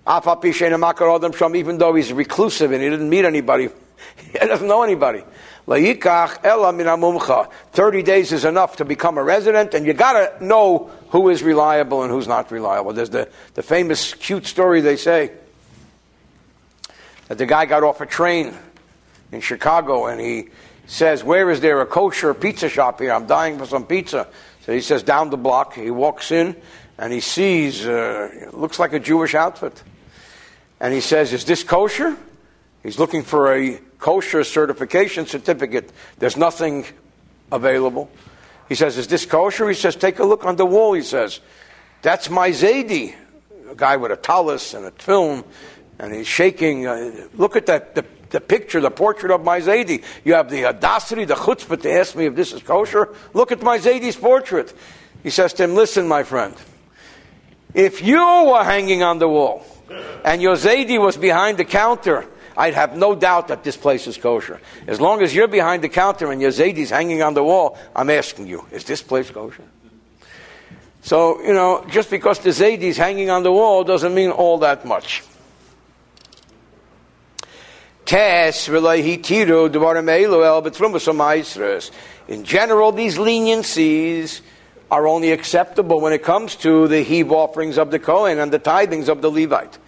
ah, 0.06 0.38
even 1.54 1.78
though 1.78 1.94
he's 1.94 2.12
reclusive 2.12 2.72
and 2.72 2.82
he 2.82 2.90
didn't 2.90 3.08
meet 3.08 3.24
anybody, 3.24 3.68
he 4.16 4.38
doesn't 4.38 4.66
know 4.66 4.82
anybody. 4.82 5.22
30 5.68 8.02
days 8.02 8.32
is 8.32 8.44
enough 8.44 8.76
to 8.76 8.84
become 8.84 9.18
a 9.18 9.22
resident, 9.22 9.74
and 9.74 9.86
you 9.86 9.92
got 9.92 10.12
to 10.12 10.44
know 10.44 10.90
who 11.10 11.28
is 11.28 11.42
reliable 11.42 12.02
and 12.02 12.10
who's 12.10 12.28
not 12.28 12.50
reliable. 12.50 12.92
There's 12.92 13.10
the, 13.10 13.28
the 13.54 13.62
famous 13.62 14.14
cute 14.14 14.46
story 14.46 14.80
they 14.80 14.96
say 14.96 15.32
that 17.28 17.38
the 17.38 17.46
guy 17.46 17.66
got 17.66 17.82
off 17.82 18.00
a 18.00 18.06
train 18.06 18.54
in 19.32 19.40
Chicago 19.40 20.06
and 20.06 20.20
he 20.20 20.48
says, 20.86 21.24
Where 21.24 21.50
is 21.50 21.60
there 21.60 21.80
a 21.80 21.86
kosher 21.86 22.34
pizza 22.34 22.68
shop 22.68 23.00
here? 23.00 23.12
I'm 23.12 23.26
dying 23.26 23.58
for 23.58 23.66
some 23.66 23.86
pizza. 23.86 24.28
So 24.62 24.72
he 24.72 24.80
says, 24.80 25.02
down 25.02 25.30
the 25.30 25.36
block. 25.36 25.74
He 25.74 25.90
walks 25.90 26.32
in 26.32 26.56
and 26.98 27.12
he 27.12 27.20
sees, 27.20 27.86
uh, 27.86 28.50
looks 28.52 28.78
like 28.78 28.92
a 28.92 28.98
Jewish 28.98 29.34
outfit. 29.34 29.82
And 30.80 30.92
he 30.92 31.00
says, 31.00 31.32
Is 31.32 31.44
this 31.44 31.62
kosher? 31.62 32.16
He's 32.82 32.98
looking 32.98 33.22
for 33.22 33.54
a 33.54 33.78
kosher 33.98 34.44
certification 34.44 35.26
certificate. 35.26 35.90
There's 36.18 36.36
nothing 36.36 36.86
available. 37.50 38.10
He 38.68 38.74
says, 38.74 38.98
Is 38.98 39.06
this 39.08 39.24
kosher? 39.24 39.68
He 39.68 39.74
says, 39.74 39.96
Take 39.96 40.18
a 40.18 40.24
look 40.24 40.44
on 40.44 40.56
the 40.56 40.66
wall. 40.66 40.92
He 40.92 41.02
says, 41.02 41.40
That's 42.02 42.28
my 42.28 42.50
Zaidi. 42.50 43.14
A 43.70 43.74
guy 43.74 43.96
with 43.96 44.12
a 44.12 44.16
tallis 44.16 44.74
and 44.74 44.84
a 44.86 44.90
film. 44.90 45.44
And 45.98 46.12
he's 46.12 46.26
shaking. 46.26 46.86
Uh, 46.86 47.28
look 47.34 47.56
at 47.56 47.66
that. 47.66 47.94
The 47.94 48.04
the 48.36 48.40
picture, 48.42 48.82
the 48.82 48.90
portrait 48.90 49.32
of 49.32 49.42
my 49.42 49.60
Zaidi. 49.60 50.04
You 50.22 50.34
have 50.34 50.50
the 50.50 50.66
audacity, 50.66 51.24
the 51.24 51.34
chutzpah 51.34 51.80
to 51.80 51.90
ask 51.90 52.14
me 52.14 52.26
if 52.26 52.34
this 52.34 52.52
is 52.52 52.62
kosher. 52.62 53.08
Look 53.32 53.50
at 53.50 53.62
my 53.62 53.78
Zaidi's 53.78 54.16
portrait. 54.16 54.74
He 55.22 55.30
says 55.30 55.54
to 55.54 55.64
him, 55.64 55.74
Listen, 55.74 56.06
my 56.06 56.22
friend, 56.22 56.54
if 57.72 58.02
you 58.02 58.18
were 58.18 58.62
hanging 58.62 59.02
on 59.02 59.18
the 59.18 59.26
wall 59.26 59.64
and 60.22 60.42
your 60.42 60.56
Zaidi 60.56 61.00
was 61.00 61.16
behind 61.16 61.56
the 61.56 61.64
counter, 61.64 62.26
I'd 62.58 62.74
have 62.74 62.94
no 62.94 63.14
doubt 63.14 63.48
that 63.48 63.64
this 63.64 63.78
place 63.78 64.06
is 64.06 64.18
kosher. 64.18 64.60
As 64.86 65.00
long 65.00 65.22
as 65.22 65.34
you're 65.34 65.48
behind 65.48 65.82
the 65.82 65.88
counter 65.88 66.30
and 66.30 66.38
your 66.38 66.50
Zaidi's 66.50 66.90
hanging 66.90 67.22
on 67.22 67.32
the 67.32 67.42
wall, 67.42 67.78
I'm 67.94 68.10
asking 68.10 68.48
you, 68.48 68.66
is 68.70 68.84
this 68.84 69.00
place 69.00 69.30
kosher? 69.30 69.64
So, 71.00 71.40
you 71.40 71.54
know, 71.54 71.86
just 71.88 72.10
because 72.10 72.40
the 72.40 72.50
Zaidi 72.50 72.90
is 72.92 72.98
hanging 72.98 73.30
on 73.30 73.44
the 73.44 73.52
wall 73.52 73.82
doesn't 73.82 74.14
mean 74.14 74.30
all 74.30 74.58
that 74.58 74.84
much. 74.84 75.22
In 82.28 82.44
general, 82.44 82.92
these 82.92 83.18
leniencies 83.18 84.40
are 84.90 85.08
only 85.08 85.32
acceptable 85.32 86.00
when 86.00 86.12
it 86.12 86.22
comes 86.22 86.54
to 86.56 86.86
the 86.86 87.02
heave 87.02 87.32
offerings 87.32 87.76
of 87.78 87.90
the 87.90 87.98
Kohen 87.98 88.38
and 88.38 88.52
the 88.52 88.60
tithings 88.60 89.08
of 89.08 89.22
the 89.22 89.30
Levite. 89.30 89.78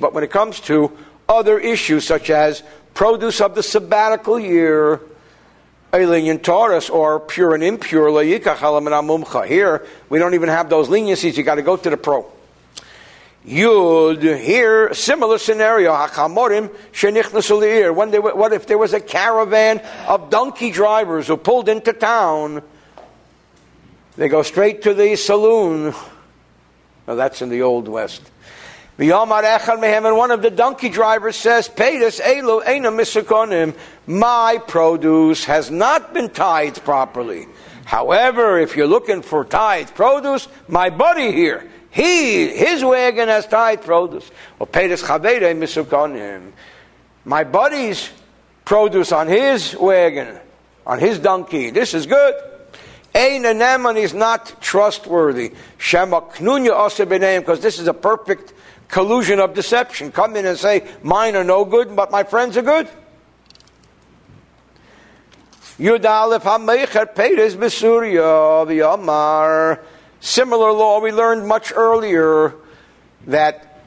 But 0.00 0.12
when 0.12 0.24
it 0.24 0.30
comes 0.30 0.60
to 0.60 0.92
other 1.28 1.58
issues 1.60 2.04
such 2.04 2.30
as 2.30 2.62
produce 2.94 3.40
of 3.40 3.54
the 3.54 3.62
sabbatical 3.62 4.40
year, 4.40 5.00
alien 5.92 6.40
Taurus, 6.40 6.90
or 6.90 7.20
pure 7.20 7.54
and 7.54 7.62
impure, 7.62 8.10
here 9.46 9.86
we 10.08 10.18
don't 10.18 10.34
even 10.34 10.48
have 10.48 10.68
those 10.68 10.88
leniencies, 10.88 11.36
you 11.36 11.44
got 11.44 11.54
to 11.54 11.62
go 11.62 11.76
to 11.76 11.90
the 11.90 11.96
pro. 11.96 12.26
Yud, 13.46 14.38
here, 14.38 14.92
similar 14.92 15.38
scenario, 15.38 15.92
they, 18.10 18.18
what 18.18 18.52
if 18.52 18.66
there 18.66 18.76
was 18.76 18.92
a 18.92 18.98
caravan 18.98 19.80
of 20.08 20.30
donkey 20.30 20.72
drivers 20.72 21.28
who 21.28 21.36
pulled 21.36 21.68
into 21.68 21.92
town? 21.92 22.62
They 24.16 24.28
go 24.28 24.42
straight 24.42 24.82
to 24.82 24.94
the 24.94 25.14
saloon. 25.14 25.94
Now 27.06 27.14
that's 27.14 27.40
in 27.40 27.48
the 27.48 27.62
Old 27.62 27.86
West. 27.86 28.22
And 28.98 30.16
one 30.16 30.30
of 30.30 30.42
the 30.42 30.50
donkey 30.50 30.88
drivers 30.88 31.36
says, 31.36 31.68
Pedus 31.68 32.20
elu 32.20 32.66
ena 32.66 32.90
misakonim. 32.90 33.76
My 34.06 34.58
produce 34.66 35.44
has 35.44 35.70
not 35.70 36.12
been 36.14 36.30
tithed 36.30 36.82
properly. 36.82 37.46
However, 37.84 38.58
if 38.58 38.74
you're 38.74 38.88
looking 38.88 39.22
for 39.22 39.44
tithed 39.44 39.94
produce, 39.94 40.48
my 40.66 40.90
buddy 40.90 41.30
here, 41.30 41.70
he, 41.96 42.48
his 42.48 42.84
wagon 42.84 43.28
has 43.28 43.46
tithed 43.46 43.82
produce. 43.84 44.30
My 47.24 47.44
buddy's 47.44 48.10
produce 48.66 49.12
on 49.12 49.28
his 49.28 49.74
wagon, 49.74 50.38
on 50.86 50.98
his 50.98 51.18
donkey, 51.18 51.70
this 51.70 51.94
is 51.94 52.04
good. 52.04 52.34
Ein 53.14 53.42
Naaman 53.56 53.96
is 53.96 54.12
not 54.12 54.60
trustworthy. 54.60 55.54
Because 55.78 57.60
this 57.60 57.78
is 57.78 57.88
a 57.88 57.94
perfect 57.94 58.52
collusion 58.88 59.40
of 59.40 59.54
deception. 59.54 60.12
Come 60.12 60.36
in 60.36 60.44
and 60.44 60.58
say, 60.58 60.86
mine 61.02 61.34
are 61.34 61.44
no 61.44 61.64
good, 61.64 61.96
but 61.96 62.10
my 62.10 62.24
friends 62.24 62.58
are 62.58 62.62
good. 62.62 62.90
Yudalef 65.78 66.42
HaMeicher 66.42 67.14
Peres 67.14 67.56
Besuria 67.56 68.66
V'Yamar. 68.66 69.80
Similar 70.20 70.72
law 70.72 71.00
we 71.00 71.12
learned 71.12 71.46
much 71.46 71.72
earlier 71.74 72.54
that 73.26 73.82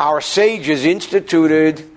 our 0.00 0.20
sages 0.20 0.84
instituted 0.84 1.88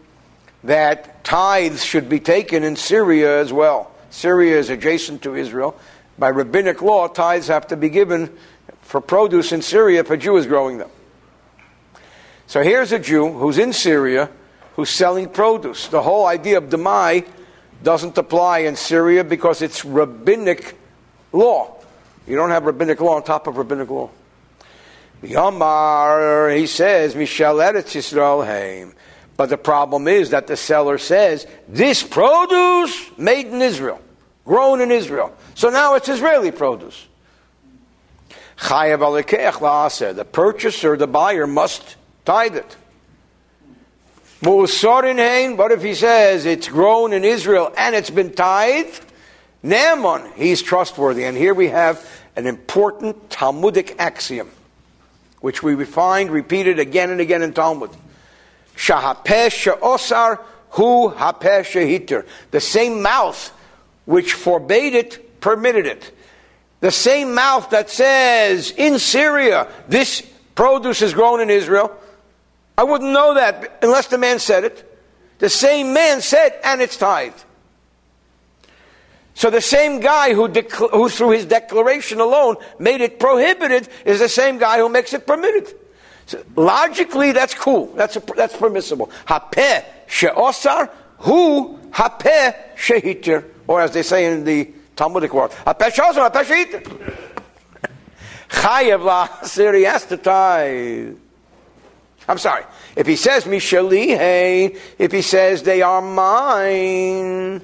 that 0.64 1.24
tithes 1.24 1.84
should 1.84 2.08
be 2.08 2.20
taken 2.20 2.64
in 2.64 2.76
Syria 2.76 3.40
as 3.40 3.52
well. 3.52 3.92
Syria 4.10 4.58
is 4.58 4.70
adjacent 4.70 5.24
to 5.24 5.36
Israel. 5.36 5.78
By 6.18 6.30
rabbinic 6.30 6.82
law, 6.82 7.08
tithes 7.08 7.48
have 7.48 7.68
to 7.68 7.76
be 7.76 7.90
given 7.90 8.36
for 8.82 9.02
produce 9.02 9.52
in 9.52 9.62
Syria 9.62 10.02
if 10.02 10.10
a 10.10 10.18
Jew 10.18 10.38
is 10.38 10.46
growing 10.46 10.78
them. 10.78 10.90
So 12.48 12.62
here's 12.62 12.92
a 12.92 13.00
Jew 13.00 13.32
who's 13.32 13.58
in 13.58 13.74
Syria 13.74 14.30
who's 14.76 14.90
selling 14.90 15.30
produce. 15.30 15.88
The 15.88 16.02
whole 16.02 16.26
idea 16.26 16.58
of 16.58 16.66
demai 16.66 17.28
doesn't 17.84 18.18
apply 18.18 18.60
in 18.60 18.76
Syria 18.76 19.24
because 19.24 19.62
it's 19.62 19.84
rabbinic 19.84 20.78
law. 21.32 21.76
You 22.28 22.36
don't 22.36 22.50
have 22.50 22.66
rabbinic 22.66 23.00
law 23.02 23.16
on 23.16 23.24
top 23.24 23.48
of 23.48 23.58
rabbinic 23.58 23.90
law. 23.90 24.10
Yamar, 25.22 26.56
he 26.58 26.68
says, 26.68 27.16
Mishal 27.16 27.64
Eretz 27.64 27.96
Yisrael 27.96 28.46
Haim. 28.46 28.94
But 29.38 29.50
the 29.50 29.58
problem 29.58 30.08
is 30.08 30.30
that 30.30 30.48
the 30.48 30.56
seller 30.56 30.98
says, 30.98 31.46
this 31.68 32.04
produce 32.04 33.12
made 33.18 33.48
in 33.48 33.62
Israel, 33.62 34.00
grown 34.46 34.82
in 34.82 34.92
Israel. 34.92 35.36
So 35.56 35.70
now 35.70 35.96
it's 35.96 36.08
Israeli 36.08 36.52
produce. 36.52 37.08
The 38.58 40.28
purchaser, 40.32 40.96
the 40.96 41.08
buyer, 41.08 41.46
must 41.46 41.98
tithe 42.24 42.56
it. 42.56 42.78
What 44.42 45.72
if 45.72 45.82
he 45.82 45.94
says 45.96 46.46
it's 46.46 46.70
grown 46.70 47.12
in 47.12 47.26
Israel 47.26 47.74
and 47.78 47.94
it's 47.96 48.10
been 48.10 48.32
tithed? 48.32 49.02
Naaman, 49.66 50.32
he's 50.36 50.62
trustworthy. 50.62 51.24
And 51.24 51.36
here 51.36 51.54
we 51.54 51.70
have 51.70 52.08
an 52.36 52.48
important 52.48 53.30
Talmudic 53.30 53.96
axiom, 54.00 54.52
which 55.42 55.64
we 55.64 55.84
find 55.86 56.30
repeated 56.30 56.80
again 56.80 57.10
and 57.10 57.20
again 57.20 57.42
in 57.42 57.54
Talmud. 57.54 57.90
Shahapeh 58.76 59.52
she'osar 59.52 60.40
hu 60.70 61.10
hapeh 61.10 61.64
shehiter. 61.64 62.26
The 62.52 62.62
same 62.62 63.02
mouth 63.02 63.52
which 64.06 64.34
forbade 64.34 64.94
it, 64.94 65.42
permitted 65.42 65.86
it. 65.88 66.12
The 66.82 66.92
same 66.92 67.34
mouth 67.34 67.72
that 67.72 67.90
says 67.90 68.72
in 68.72 69.00
Syria, 69.00 69.68
this 69.88 70.22
produce 70.54 71.02
is 71.02 71.14
grown 71.14 71.42
in 71.42 71.50
Israel, 71.50 71.96
I 72.78 72.84
wouldn't 72.84 73.12
know 73.12 73.36
that 73.36 73.80
unless 73.82 74.08
the 74.08 74.18
man 74.18 74.40
said 74.40 74.66
it. 74.66 74.92
The 75.40 75.50
same 75.50 75.94
man 75.94 76.22
said, 76.22 76.60
and 76.64 76.82
it's 76.82 76.98
tithed. 76.98 77.44
So 79.36 79.50
the 79.50 79.62
same 79.62 80.00
guy 80.00 80.34
who, 80.34 80.48
who, 80.48 81.10
through 81.10 81.32
his 81.32 81.46
declaration 81.46 82.22
alone, 82.22 82.56
made 82.80 83.02
it 83.02 83.20
prohibited 83.20 83.90
is 84.06 84.20
the 84.20 84.30
same 84.30 84.58
guy 84.58 84.78
who 84.78 84.88
makes 84.88 85.14
it 85.14 85.28
permitted. 85.28 85.74
So 86.26 86.42
logically, 86.56 87.34
that's 87.34 87.54
cool. 87.54 87.88
That's, 87.88 88.16
a, 88.16 88.22
that's 88.36 88.56
permissible. 88.56 89.12
Hapeh 89.28 89.84
she'osar 90.08 90.90
hu 91.18 91.78
hapeh 91.92 92.56
shehitir. 92.78 93.44
Or 93.68 93.82
as 93.82 93.92
they 93.92 94.04
say 94.04 94.26
in 94.26 94.46
the 94.46 94.72
Talmudic 94.96 95.34
world, 95.34 95.52
hapeh 95.52 95.94
she'osar 95.94 96.32
hapeh 96.32 96.44
shehitir. 96.46 97.30
Chayev 98.50 99.02
la'asir, 99.02 99.76
he 99.78 99.84
has 99.84 100.06
to 100.06 100.16
tithe. 100.16 101.18
I'm 102.28 102.38
sorry. 102.38 102.64
If 102.96 103.06
he 103.06 103.18
says 103.18 103.44
Mishalihe, 103.44 104.80
if 104.98 105.12
he 105.12 105.22
says 105.22 105.62
they 105.62 105.82
are 105.82 106.02
mine, 106.02 107.62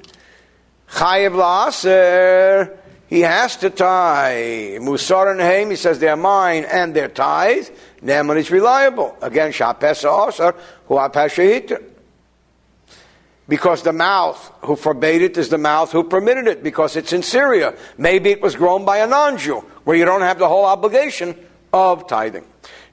Chayev 0.92 1.34
Laser, 1.34 2.78
he 3.06 3.20
has 3.20 3.56
to 3.56 3.70
tie. 3.70 4.76
Musar 4.78 5.30
and 5.30 5.40
Haim, 5.40 5.70
he 5.70 5.76
says 5.76 5.98
they're 5.98 6.16
mine 6.16 6.64
and 6.64 6.94
they're 6.94 7.08
tithe. 7.08 7.68
Naaman 8.02 8.36
is 8.36 8.50
reliable. 8.50 9.16
Again, 9.22 9.52
Shapesa 9.52 10.28
Osar, 10.28 10.54
who 10.86 10.96
Apashahita. 10.96 11.82
Because 13.48 13.82
the 13.82 13.92
mouth 13.92 14.52
who 14.62 14.76
forbade 14.76 15.22
it 15.22 15.36
is 15.36 15.48
the 15.48 15.58
mouth 15.58 15.92
who 15.92 16.04
permitted 16.04 16.46
it, 16.46 16.62
because 16.62 16.96
it's 16.96 17.12
in 17.12 17.22
Syria. 17.22 17.74
Maybe 17.98 18.30
it 18.30 18.42
was 18.42 18.54
grown 18.54 18.84
by 18.84 18.98
a 18.98 19.06
non 19.06 19.38
Jew, 19.38 19.64
where 19.84 19.96
you 19.96 20.04
don't 20.04 20.20
have 20.20 20.38
the 20.38 20.48
whole 20.48 20.64
obligation 20.64 21.34
of 21.72 22.06
tithing. 22.06 22.44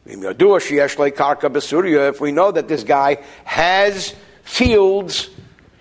If 0.06 2.22
we 2.22 2.32
know 2.32 2.52
that 2.52 2.68
this 2.68 2.84
guy 2.84 3.18
has 3.44 4.16
fields, 4.44 5.30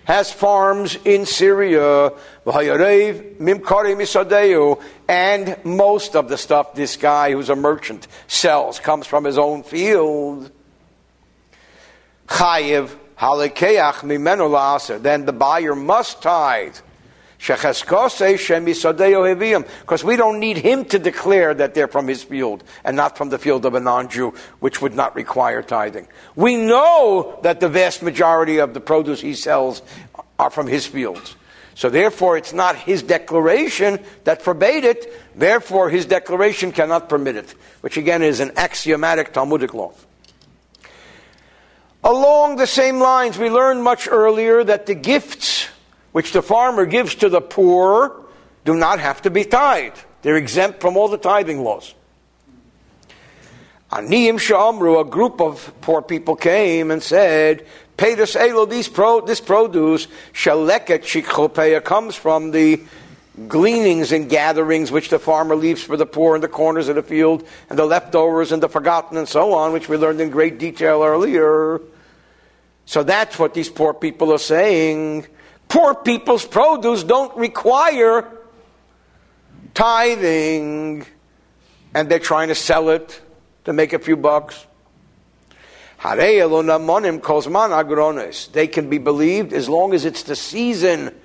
has 0.09 0.33
farms 0.33 0.97
in 1.05 1.23
Syria, 1.23 2.11
and 5.07 5.55
most 5.63 6.15
of 6.15 6.29
the 6.29 6.35
stuff 6.35 6.73
this 6.73 6.97
guy 6.97 7.31
who's 7.31 7.49
a 7.49 7.55
merchant 7.55 8.07
sells 8.25 8.79
comes 8.79 9.05
from 9.05 9.23
his 9.23 9.37
own 9.37 9.61
field. 9.61 10.49
Then 12.27 12.89
the 15.25 15.35
buyer 15.37 15.75
must 15.75 16.23
tithe 16.23 16.75
because 19.81 20.03
we 20.03 20.15
don't 20.17 20.39
need 20.39 20.57
him 20.57 20.83
to 20.85 20.99
declare 20.99 21.53
that 21.53 21.73
they're 21.73 21.87
from 21.87 22.07
his 22.07 22.21
field 22.21 22.63
and 22.83 22.97
not 22.97 23.17
from 23.17 23.29
the 23.29 23.39
field 23.39 23.65
of 23.65 23.75
a 23.75 23.79
non 23.79 24.09
Jew, 24.09 24.33
which 24.59 24.81
would 24.81 24.93
not 24.93 25.15
require 25.15 25.61
tithing. 25.61 26.07
We 26.35 26.57
know 26.57 27.39
that 27.43 27.61
the 27.61 27.69
vast 27.69 28.03
majority 28.03 28.57
of 28.57 28.73
the 28.73 28.81
produce 28.81 29.21
he 29.21 29.35
sells 29.35 29.81
are 30.37 30.49
from 30.49 30.67
his 30.67 30.85
fields. 30.85 31.37
So 31.75 31.89
therefore, 31.89 32.35
it's 32.35 32.51
not 32.51 32.75
his 32.75 33.03
declaration 33.03 33.99
that 34.25 34.41
forbade 34.41 34.83
it. 34.83 35.09
Therefore, 35.33 35.89
his 35.89 36.05
declaration 36.05 36.73
cannot 36.73 37.07
permit 37.07 37.37
it, 37.37 37.55
which 37.79 37.95
again 37.95 38.21
is 38.21 38.41
an 38.41 38.51
axiomatic 38.57 39.31
Talmudic 39.31 39.73
law. 39.73 39.93
Along 42.03 42.57
the 42.57 42.67
same 42.67 42.99
lines, 42.99 43.37
we 43.37 43.49
learned 43.49 43.81
much 43.81 44.09
earlier 44.09 44.61
that 44.61 44.87
the 44.87 44.95
gifts 44.95 45.68
which 46.11 46.31
the 46.31 46.41
farmer 46.41 46.85
gives 46.85 47.15
to 47.15 47.29
the 47.29 47.41
poor 47.41 48.25
do 48.65 48.75
not 48.75 48.99
have 48.99 49.21
to 49.23 49.29
be 49.29 49.43
tithed. 49.43 50.03
They're 50.21 50.37
exempt 50.37 50.81
from 50.81 50.97
all 50.97 51.07
the 51.07 51.17
tithing 51.17 51.63
laws. 51.63 51.93
Aniyim 53.91 54.35
Shamru, 54.35 55.01
a 55.01 55.09
group 55.09 55.41
of 55.41 55.73
poor 55.81 56.01
people 56.01 56.35
came 56.35 56.91
and 56.91 57.01
said, 57.01 57.65
Pay 57.97 58.15
this 58.15 58.35
elo, 58.35 58.65
these 58.65 58.87
pro, 58.87 59.21
this 59.21 59.41
produce, 59.41 60.07
shaleket 60.31 61.01
shikhopeya, 61.01 61.83
comes 61.83 62.15
from 62.15 62.51
the 62.51 62.81
gleanings 63.47 64.11
and 64.11 64.29
gatherings 64.29 64.91
which 64.91 65.09
the 65.09 65.19
farmer 65.19 65.55
leaves 65.55 65.81
for 65.81 65.97
the 65.97 66.05
poor 66.05 66.35
in 66.35 66.41
the 66.41 66.47
corners 66.47 66.87
of 66.87 66.95
the 66.95 67.03
field, 67.03 67.47
and 67.69 67.79
the 67.79 67.85
leftovers 67.85 68.51
and 68.51 68.61
the 68.61 68.69
forgotten 68.69 69.17
and 69.17 69.27
so 69.27 69.53
on, 69.53 69.73
which 69.73 69.89
we 69.89 69.97
learned 69.97 70.21
in 70.21 70.29
great 70.29 70.59
detail 70.59 71.03
earlier. 71.03 71.81
So 72.85 73.03
that's 73.03 73.39
what 73.39 73.53
these 73.53 73.69
poor 73.69 73.93
people 73.93 74.31
are 74.33 74.37
saying. 74.37 75.27
Poor 75.69 75.95
people's 75.95 76.45
produce 76.45 77.03
don't 77.03 77.35
require 77.37 78.27
tithing, 79.73 81.05
and 81.93 82.09
they're 82.09 82.19
trying 82.19 82.49
to 82.49 82.55
sell 82.55 82.89
it 82.89 83.21
to 83.63 83.71
make 83.71 83.93
a 83.93 83.99
few 83.99 84.17
bucks. 84.17 84.65
They 86.03 86.39
can 88.67 88.89
be 88.89 88.97
believed 88.97 89.53
as 89.53 89.69
long 89.69 89.93
as 89.93 90.03
it's 90.05 90.23
the 90.23 90.35
season 90.35 91.15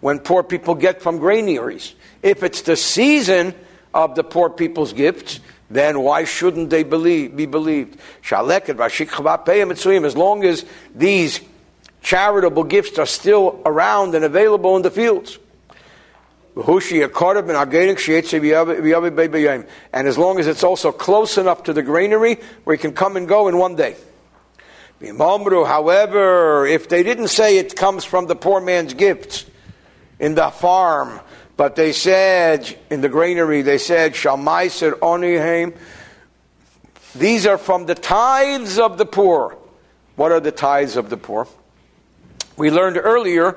when 0.00 0.18
poor 0.18 0.42
people 0.42 0.74
get 0.74 1.00
from 1.00 1.18
granaries. 1.18 1.94
If 2.22 2.42
it's 2.42 2.62
the 2.62 2.76
season 2.76 3.54
of 3.92 4.16
the 4.16 4.24
poor 4.24 4.50
people's 4.50 4.92
gifts, 4.92 5.38
then 5.70 6.00
why 6.00 6.24
shouldn't 6.24 6.70
they 6.70 6.82
believe, 6.82 7.36
be 7.36 7.46
believed? 7.46 7.96
As 8.30 10.16
long 10.16 10.44
as 10.44 10.64
these 10.94 11.40
charitable 12.04 12.62
gifts 12.64 12.98
are 12.98 13.06
still 13.06 13.60
around 13.66 14.14
and 14.14 14.24
available 14.24 14.76
in 14.76 14.82
the 14.82 14.90
fields. 14.90 15.40
And 16.54 16.68
as 20.06 20.18
long 20.18 20.38
as 20.38 20.46
it's 20.46 20.62
also 20.62 20.92
close 20.92 21.36
enough 21.38 21.64
to 21.64 21.72
the 21.72 21.82
granary 21.82 22.36
where 22.62 22.74
you 22.74 22.80
can 22.80 22.92
come 22.92 23.16
and 23.16 23.26
go 23.26 23.48
in 23.48 23.58
one 23.58 23.74
day. 23.74 23.96
However, 25.00 26.66
if 26.66 26.88
they 26.88 27.02
didn't 27.02 27.28
say 27.28 27.58
it 27.58 27.74
comes 27.74 28.04
from 28.04 28.26
the 28.26 28.36
poor 28.36 28.60
man's 28.60 28.94
gifts 28.94 29.46
in 30.20 30.36
the 30.36 30.50
farm, 30.50 31.18
but 31.56 31.74
they 31.74 31.92
said 31.92 32.78
in 32.90 33.00
the 33.00 33.08
granary, 33.08 33.62
they 33.62 33.78
said, 33.78 34.12
Shalmaiser 34.12 34.92
Onihaim, 34.92 35.76
these 37.16 37.46
are 37.46 37.58
from 37.58 37.86
the 37.86 37.94
tithes 37.94 38.78
of 38.78 38.98
the 38.98 39.06
poor. 39.06 39.56
What 40.16 40.30
are 40.32 40.40
the 40.40 40.52
tithes 40.52 40.96
of 40.96 41.10
the 41.10 41.16
poor? 41.16 41.48
We 42.56 42.70
learned 42.70 42.98
earlier 42.98 43.56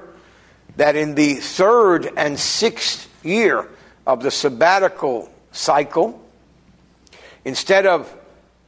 that 0.78 0.96
in 0.96 1.16
the 1.16 1.36
third 1.36 2.12
and 2.18 2.40
sixth 2.40 3.08
year 3.24 3.68
of 4.06 4.24
the 4.24 4.32
sabbatical 4.32 5.32
cycle, 5.52 6.24
instead 7.46 7.86
of 7.86 8.12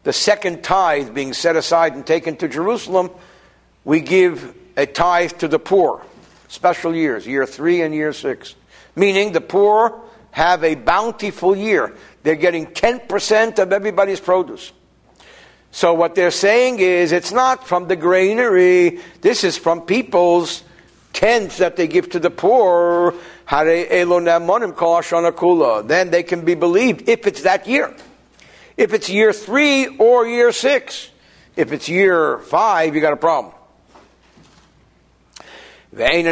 the 0.04 0.14
second 0.14 0.64
tithe 0.64 1.14
being 1.14 1.34
set 1.34 1.56
aside 1.56 1.94
and 1.94 2.06
taken 2.06 2.36
to 2.38 2.48
Jerusalem, 2.48 3.10
we 3.84 4.02
give 4.02 4.56
a 4.78 4.86
tithe 4.86 5.32
to 5.40 5.48
the 5.48 5.60
poor. 5.60 6.02
Special 6.48 6.96
years, 6.96 7.28
year 7.28 7.46
three 7.46 7.82
and 7.82 7.94
year 7.94 8.14
six. 8.14 8.56
Meaning 8.96 9.32
the 9.32 9.42
poor 9.42 10.02
have 10.32 10.64
a 10.64 10.76
bountiful 10.76 11.56
year. 11.56 11.96
They're 12.24 12.36
getting 12.36 12.68
10% 12.68 13.60
of 13.60 13.74
everybody's 13.74 14.20
produce. 14.20 14.72
So 15.72 15.94
what 15.94 16.16
they're 16.16 16.32
saying 16.32 16.80
is 16.80 17.12
it's 17.12 17.32
not 17.32 17.68
from 17.68 17.88
the 17.88 17.96
granary, 17.96 19.00
this 19.22 19.44
is 19.44 19.58
from 19.58 19.82
people's 19.82 20.64
tenth 21.14 21.58
that 21.58 21.76
they 21.76 21.88
give 21.88 22.10
to 22.12 22.20
the 22.20 22.30
poor. 22.30 23.14
Then 23.52 23.70
they 26.12 26.24
can 26.24 26.46
be 26.46 26.56
believed 26.56 27.10
if 27.10 27.28
it's 27.28 27.42
that 27.44 27.68
year. 27.68 27.96
If 28.78 28.94
it's 28.94 29.10
year 29.10 29.34
three 29.34 29.88
or 29.98 30.28
year 30.28 30.52
six. 30.52 31.10
If 31.56 31.72
it's 31.74 31.90
year 31.90 32.40
five, 32.40 32.96
you 32.96 33.02
got 33.02 33.14
a 33.14 33.18
problem. 33.18 33.54
They 35.92 36.24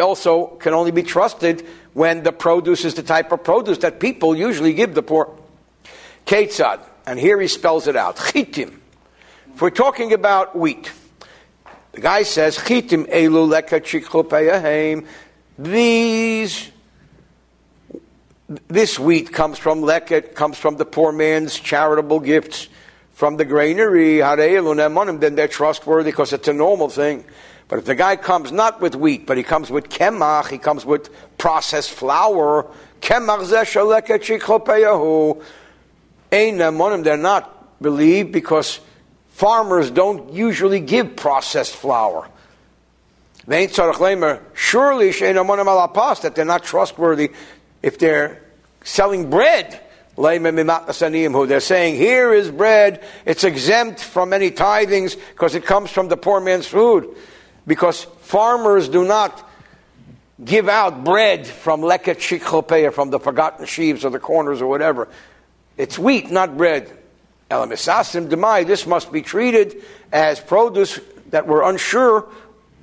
also 0.00 0.46
can 0.46 0.72
only 0.72 0.90
be 0.92 1.02
trusted 1.02 1.66
when 1.92 2.22
the 2.22 2.32
produce 2.32 2.84
is 2.84 2.94
the 2.94 3.02
type 3.02 3.32
of 3.32 3.42
produce 3.42 3.78
that 3.78 3.98
people 3.98 4.36
usually 4.36 4.72
give 4.72 4.94
the 4.94 5.02
poor. 5.02 5.36
Ketzad, 6.26 6.80
and 7.06 7.18
here 7.18 7.40
he 7.40 7.48
spells 7.48 7.86
it 7.86 7.96
out. 7.96 8.16
Chitim. 8.16 8.78
If 9.54 9.62
we're 9.62 9.70
talking 9.70 10.12
about 10.12 10.56
wheat, 10.56 10.90
the 11.92 12.00
guy 12.00 12.24
says, 12.24 12.56
Chitim 12.56 13.06
elu 13.08 13.48
leka 13.48 13.80
These 15.58 16.70
this 18.68 18.98
wheat 18.98 19.32
comes 19.32 19.58
from 19.58 19.80
leket, 19.80 20.34
comes 20.34 20.58
from 20.58 20.76
the 20.76 20.84
poor 20.84 21.12
man's 21.12 21.58
charitable 21.58 22.20
gifts 22.20 22.68
from 23.12 23.36
the 23.36 23.44
granary, 23.44 24.18
then 24.18 25.34
they're 25.34 25.48
trustworthy 25.48 26.10
because 26.10 26.32
it's 26.32 26.48
a 26.48 26.52
normal 26.52 26.88
thing. 26.88 27.24
But 27.68 27.78
if 27.78 27.84
the 27.86 27.94
guy 27.94 28.16
comes 28.16 28.52
not 28.52 28.80
with 28.80 28.94
wheat, 28.94 29.26
but 29.26 29.38
he 29.38 29.42
comes 29.42 29.70
with 29.70 29.88
kemach, 29.88 30.50
he 30.50 30.58
comes 30.58 30.84
with 30.84 31.08
processed 31.38 31.92
flour, 31.92 32.70
kemach 33.00 33.40
they're 37.02 37.16
not 37.16 37.80
believed 37.82 38.32
because 38.32 38.80
farmers 39.30 39.90
don't 39.90 40.32
usually 40.32 40.80
give 40.80 41.16
processed 41.16 41.74
flour. 41.74 42.28
Surely, 44.54 45.12
that 46.22 46.32
they're 46.34 46.44
not 46.44 46.64
trustworthy 46.64 47.30
if 47.82 47.98
they're 47.98 48.42
selling 48.82 49.28
bread, 49.28 49.80
they're 50.16 51.60
saying, 51.60 51.96
here 51.96 52.32
is 52.32 52.50
bread, 52.50 53.04
it's 53.26 53.44
exempt 53.44 54.00
from 54.00 54.32
any 54.32 54.50
tithings 54.50 55.16
because 55.32 55.54
it 55.54 55.66
comes 55.66 55.90
from 55.90 56.08
the 56.08 56.16
poor 56.16 56.40
man's 56.40 56.66
food. 56.66 57.14
Because 57.66 58.04
farmers 58.20 58.88
do 58.88 59.04
not 59.04 59.46
give 60.42 60.68
out 60.68 61.04
bread 61.04 61.46
from 61.46 61.80
leket 61.82 62.16
shikhopeya, 62.16 62.92
from 62.92 63.10
the 63.10 63.20
forgotten 63.20 63.66
sheaves 63.66 64.04
or 64.04 64.10
the 64.10 64.18
corners 64.18 64.62
or 64.62 64.66
whatever. 64.66 65.08
It's 65.76 65.98
wheat, 65.98 66.30
not 66.30 66.56
bread. 66.56 66.90
Elamisasim 67.50 68.28
demai, 68.28 68.66
this 68.66 68.86
must 68.86 69.12
be 69.12 69.22
treated 69.22 69.82
as 70.12 70.40
produce 70.40 71.00
that 71.30 71.46
we're 71.46 71.62
unsure 71.62 72.28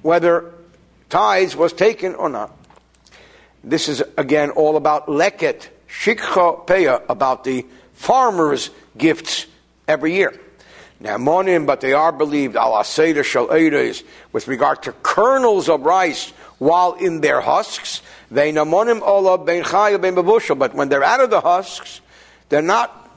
whether 0.01 0.53
tithes 1.09 1.55
was 1.55 1.73
taken 1.73 2.15
or 2.15 2.29
not. 2.29 2.55
This 3.63 3.87
is 3.87 4.03
again 4.17 4.51
all 4.51 4.77
about 4.77 5.07
leket, 5.07 5.67
shikha 5.87 6.65
peya, 6.65 7.03
about 7.07 7.43
the 7.43 7.65
farmers' 7.93 8.69
gifts 8.97 9.45
every 9.87 10.13
year. 10.13 10.39
Now, 10.99 11.17
monim, 11.17 11.65
but 11.65 11.81
they 11.81 11.93
are 11.93 12.11
believed, 12.11 12.55
al 12.55 12.73
aseda 12.73 13.23
shal 13.23 13.47
with 14.31 14.47
regard 14.47 14.83
to 14.83 14.91
kernels 14.91 15.67
of 15.67 15.81
rice 15.81 16.29
while 16.59 16.93
in 16.93 17.21
their 17.21 17.41
husks. 17.41 18.01
They 18.29 18.53
namonim 18.53 19.01
ola 19.01 19.37
ben 19.37 19.63
ben 19.99 20.15
but 20.59 20.73
when 20.75 20.89
they're 20.89 21.03
out 21.03 21.19
of 21.19 21.31
the 21.31 21.41
husks, 21.41 22.01
they're 22.51 22.61
not 22.61 23.09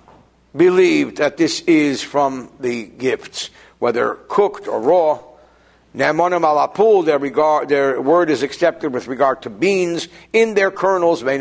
believed 0.57 1.17
that 1.17 1.37
this 1.37 1.61
is 1.63 2.03
from 2.05 2.53
the 2.61 2.85
gifts, 2.87 3.51
whether 3.81 4.15
cooked 4.29 4.69
or 4.69 4.81
raw. 4.81 5.19
Namonim 5.97 6.43
alapul, 6.43 7.05
their 7.05 7.19
regard, 7.19 7.69
their 7.69 8.01
word 8.01 8.31
is 8.31 8.45
accepted 8.45 8.93
with 8.93 9.09
regard 9.09 9.43
to 9.43 9.51
beans 9.51 10.07
in 10.33 10.55
their 10.55 10.71
kernels, 10.71 11.25
but 11.25 11.39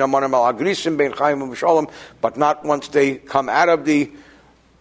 not 2.36 2.66
once 2.66 2.88
they 2.88 3.16
come 3.16 3.48
out 3.48 3.70
of 3.70 3.86
the 3.86 4.12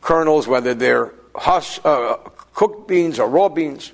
kernels, 0.01 0.49
whether 0.49 0.73
they're 0.73 1.13
hus, 1.35 1.81
uh, 1.85 2.15
cooked 2.55 2.89
beans 2.89 3.19
or 3.19 3.29
raw 3.29 3.51
beans. 3.51 3.93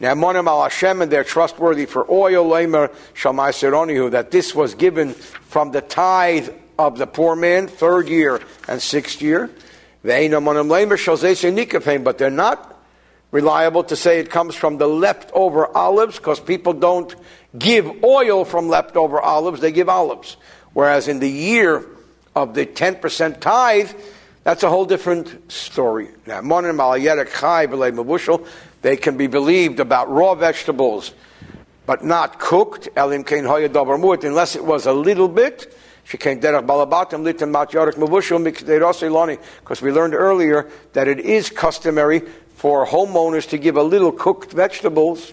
Namonim 0.00 0.46
al 0.46 0.62
Hashem, 0.62 1.02
and 1.02 1.12
they're 1.12 1.24
trustworthy 1.24 1.84
for 1.84 2.10
oil, 2.10 2.48
that 2.48 4.30
this 4.30 4.54
was 4.54 4.74
given 4.74 5.12
from 5.12 5.72
the 5.72 5.82
tithe 5.82 6.48
of 6.78 6.98
the 6.98 7.06
poor 7.06 7.36
man, 7.36 7.68
third 7.68 8.08
year 8.08 8.40
and 8.68 8.80
sixth 8.82 9.20
year. 9.22 9.50
But 10.02 10.10
they're 12.18 12.30
not 12.30 12.70
reliable 13.30 13.84
to 13.84 13.96
say 13.96 14.20
it 14.20 14.30
comes 14.30 14.54
from 14.54 14.78
the 14.78 14.86
leftover 14.86 15.66
olives 15.76 16.18
because 16.18 16.38
people 16.40 16.72
don't 16.72 17.14
give 17.58 18.04
oil 18.04 18.44
from 18.44 18.68
leftover 18.68 19.20
olives, 19.20 19.60
they 19.60 19.72
give 19.72 19.88
olives. 19.88 20.36
Whereas 20.72 21.08
in 21.08 21.20
the 21.20 21.30
year 21.30 21.86
of 22.36 22.54
the 22.54 22.66
10% 22.66 23.40
tithe, 23.40 23.90
that's 24.42 24.62
a 24.62 24.68
whole 24.68 24.84
different 24.84 25.50
story. 25.50 26.08
Now, 26.26 26.42
they 28.82 28.96
can 28.96 29.16
be 29.16 29.26
believed 29.26 29.80
about 29.80 30.10
raw 30.10 30.34
vegetables, 30.34 31.14
but 31.86 32.04
not 32.04 32.38
cooked, 32.38 32.88
unless 32.94 34.56
it 34.56 34.64
was 34.64 34.86
a 34.86 34.92
little 34.92 35.28
bit. 35.28 35.74
Because 36.04 36.36
we 39.82 39.92
learned 39.92 40.14
earlier 40.14 40.70
that 40.92 41.08
it 41.08 41.20
is 41.20 41.50
customary 41.50 42.22
for 42.56 42.86
homeowners 42.86 43.48
to 43.48 43.58
give 43.58 43.76
a 43.76 43.82
little 43.82 44.12
cooked 44.12 44.52
vegetables 44.52 45.32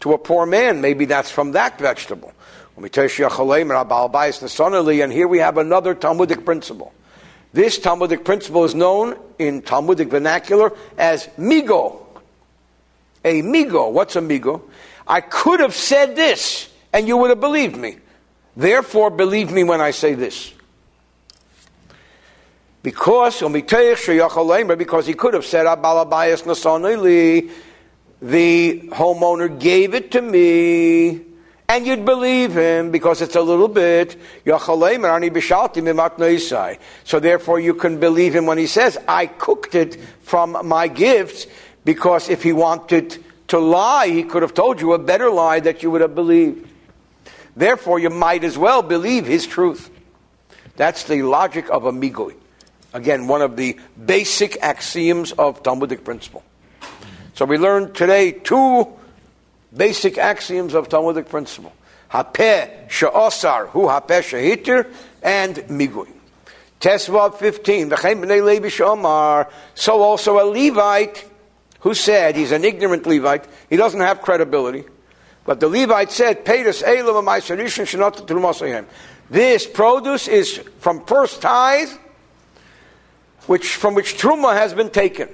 to 0.00 0.12
a 0.12 0.18
poor 0.18 0.44
man. 0.46 0.80
Maybe 0.80 1.04
that's 1.04 1.30
from 1.30 1.52
that 1.52 1.78
vegetable. 1.78 2.32
And 2.76 2.86
here 5.12 5.28
we 5.28 5.38
have 5.38 5.58
another 5.58 5.94
Talmudic 5.94 6.44
principle. 6.44 6.92
This 7.52 7.78
Talmudic 7.78 8.24
principle 8.24 8.64
is 8.64 8.74
known 8.74 9.16
in 9.38 9.62
Talmudic 9.62 10.08
vernacular 10.08 10.72
as 10.98 11.28
migo. 11.38 12.04
A 13.24 13.42
migo. 13.42 13.92
What's 13.92 14.16
a 14.16 14.20
migo? 14.20 14.62
I 15.06 15.20
could 15.20 15.60
have 15.60 15.74
said 15.74 16.16
this 16.16 16.68
and 16.92 17.06
you 17.06 17.16
would 17.18 17.30
have 17.30 17.40
believed 17.40 17.76
me. 17.76 17.98
Therefore, 18.56 19.10
believe 19.10 19.50
me 19.50 19.64
when 19.64 19.80
I 19.80 19.92
say 19.92 20.14
this. 20.14 20.52
Because 22.82 23.40
because 23.40 25.06
he 25.06 25.14
could 25.14 25.34
have 25.34 25.46
said, 25.46 25.66
the 28.22 28.80
homeowner 28.92 29.60
gave 29.60 29.94
it 29.94 30.10
to 30.12 30.20
me, 30.22 31.20
and 31.68 31.86
you'd 31.86 32.04
believe 32.04 32.56
him 32.56 32.90
because 32.90 33.22
it's 33.22 33.36
a 33.36 33.40
little 33.40 33.68
bit. 33.68 34.16
So 37.04 37.20
therefore, 37.20 37.60
you 37.60 37.74
can 37.74 38.00
believe 38.00 38.34
him 38.34 38.46
when 38.46 38.58
he 38.58 38.66
says, 38.66 38.98
I 39.08 39.26
cooked 39.26 39.74
it 39.74 39.96
from 40.22 40.66
my 40.66 40.88
gifts, 40.88 41.46
because 41.84 42.28
if 42.28 42.42
he 42.42 42.52
wanted 42.52 43.24
to 43.48 43.58
lie, 43.58 44.08
he 44.08 44.24
could 44.24 44.42
have 44.42 44.54
told 44.54 44.80
you 44.80 44.92
a 44.92 44.98
better 44.98 45.30
lie 45.30 45.60
that 45.60 45.82
you 45.82 45.90
would 45.90 46.00
have 46.00 46.14
believed. 46.14 46.68
Therefore, 47.54 47.98
you 47.98 48.10
might 48.10 48.44
as 48.44 48.56
well 48.56 48.82
believe 48.82 49.26
his 49.26 49.46
truth. 49.46 49.90
That's 50.76 51.04
the 51.04 51.22
logic 51.22 51.68
of 51.70 51.84
a 51.84 51.92
migui. 51.92 52.34
Again, 52.94 53.26
one 53.26 53.42
of 53.42 53.56
the 53.56 53.78
basic 54.04 54.58
axioms 54.62 55.32
of 55.32 55.62
Talmudic 55.62 56.04
principle. 56.04 56.42
So 57.34 57.44
we 57.44 57.58
learned 57.58 57.94
today 57.94 58.32
two 58.32 58.88
basic 59.74 60.18
axioms 60.18 60.74
of 60.74 60.88
Talmudic 60.88 61.28
principle. 61.28 61.72
Hapeh 62.10 62.90
she'osar 62.90 63.68
hu 63.68 63.86
hapeh 63.86 64.22
she'hitir 64.22 64.92
and 65.22 65.56
migui. 65.56 66.08
Tesvav 66.80 67.36
15. 67.36 67.90
So 69.74 70.02
also 70.02 70.38
a 70.38 70.44
Levite 70.44 71.24
who 71.80 71.94
said 71.94 72.36
he's 72.36 72.52
an 72.52 72.64
ignorant 72.64 73.06
Levite, 73.06 73.46
he 73.70 73.76
doesn't 73.76 74.00
have 74.00 74.20
credibility. 74.20 74.84
But 75.44 75.60
the 75.60 75.68
Levite 75.68 76.12
said, 76.12 76.44
Paid 76.44 76.66
us 76.66 76.82
Elama 76.82 77.24
My 77.24 77.40
Sarush 77.40 77.78
and 77.78 77.88
Shinata 77.88 78.26
Trumas. 78.26 78.86
This 79.28 79.66
produce 79.66 80.28
is 80.28 80.58
from 80.78 81.04
first 81.04 81.42
tithe 81.42 81.90
which, 83.46 83.74
from 83.74 83.94
which 83.94 84.18
Truma 84.18 84.54
has 84.54 84.74
been 84.74 84.90
taken. 84.90 85.28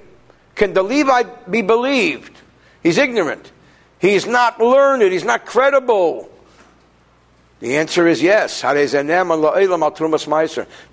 Can 0.54 0.72
the 0.72 0.82
Levite 0.82 1.50
be 1.50 1.62
believed? 1.62 2.36
He's 2.82 2.98
ignorant. 2.98 3.52
He's 3.98 4.26
not 4.26 4.60
learned. 4.60 5.02
He's 5.02 5.24
not 5.24 5.44
credible. 5.44 6.30
The 7.60 7.76
answer 7.76 8.06
is 8.06 8.22
yes. 8.22 8.60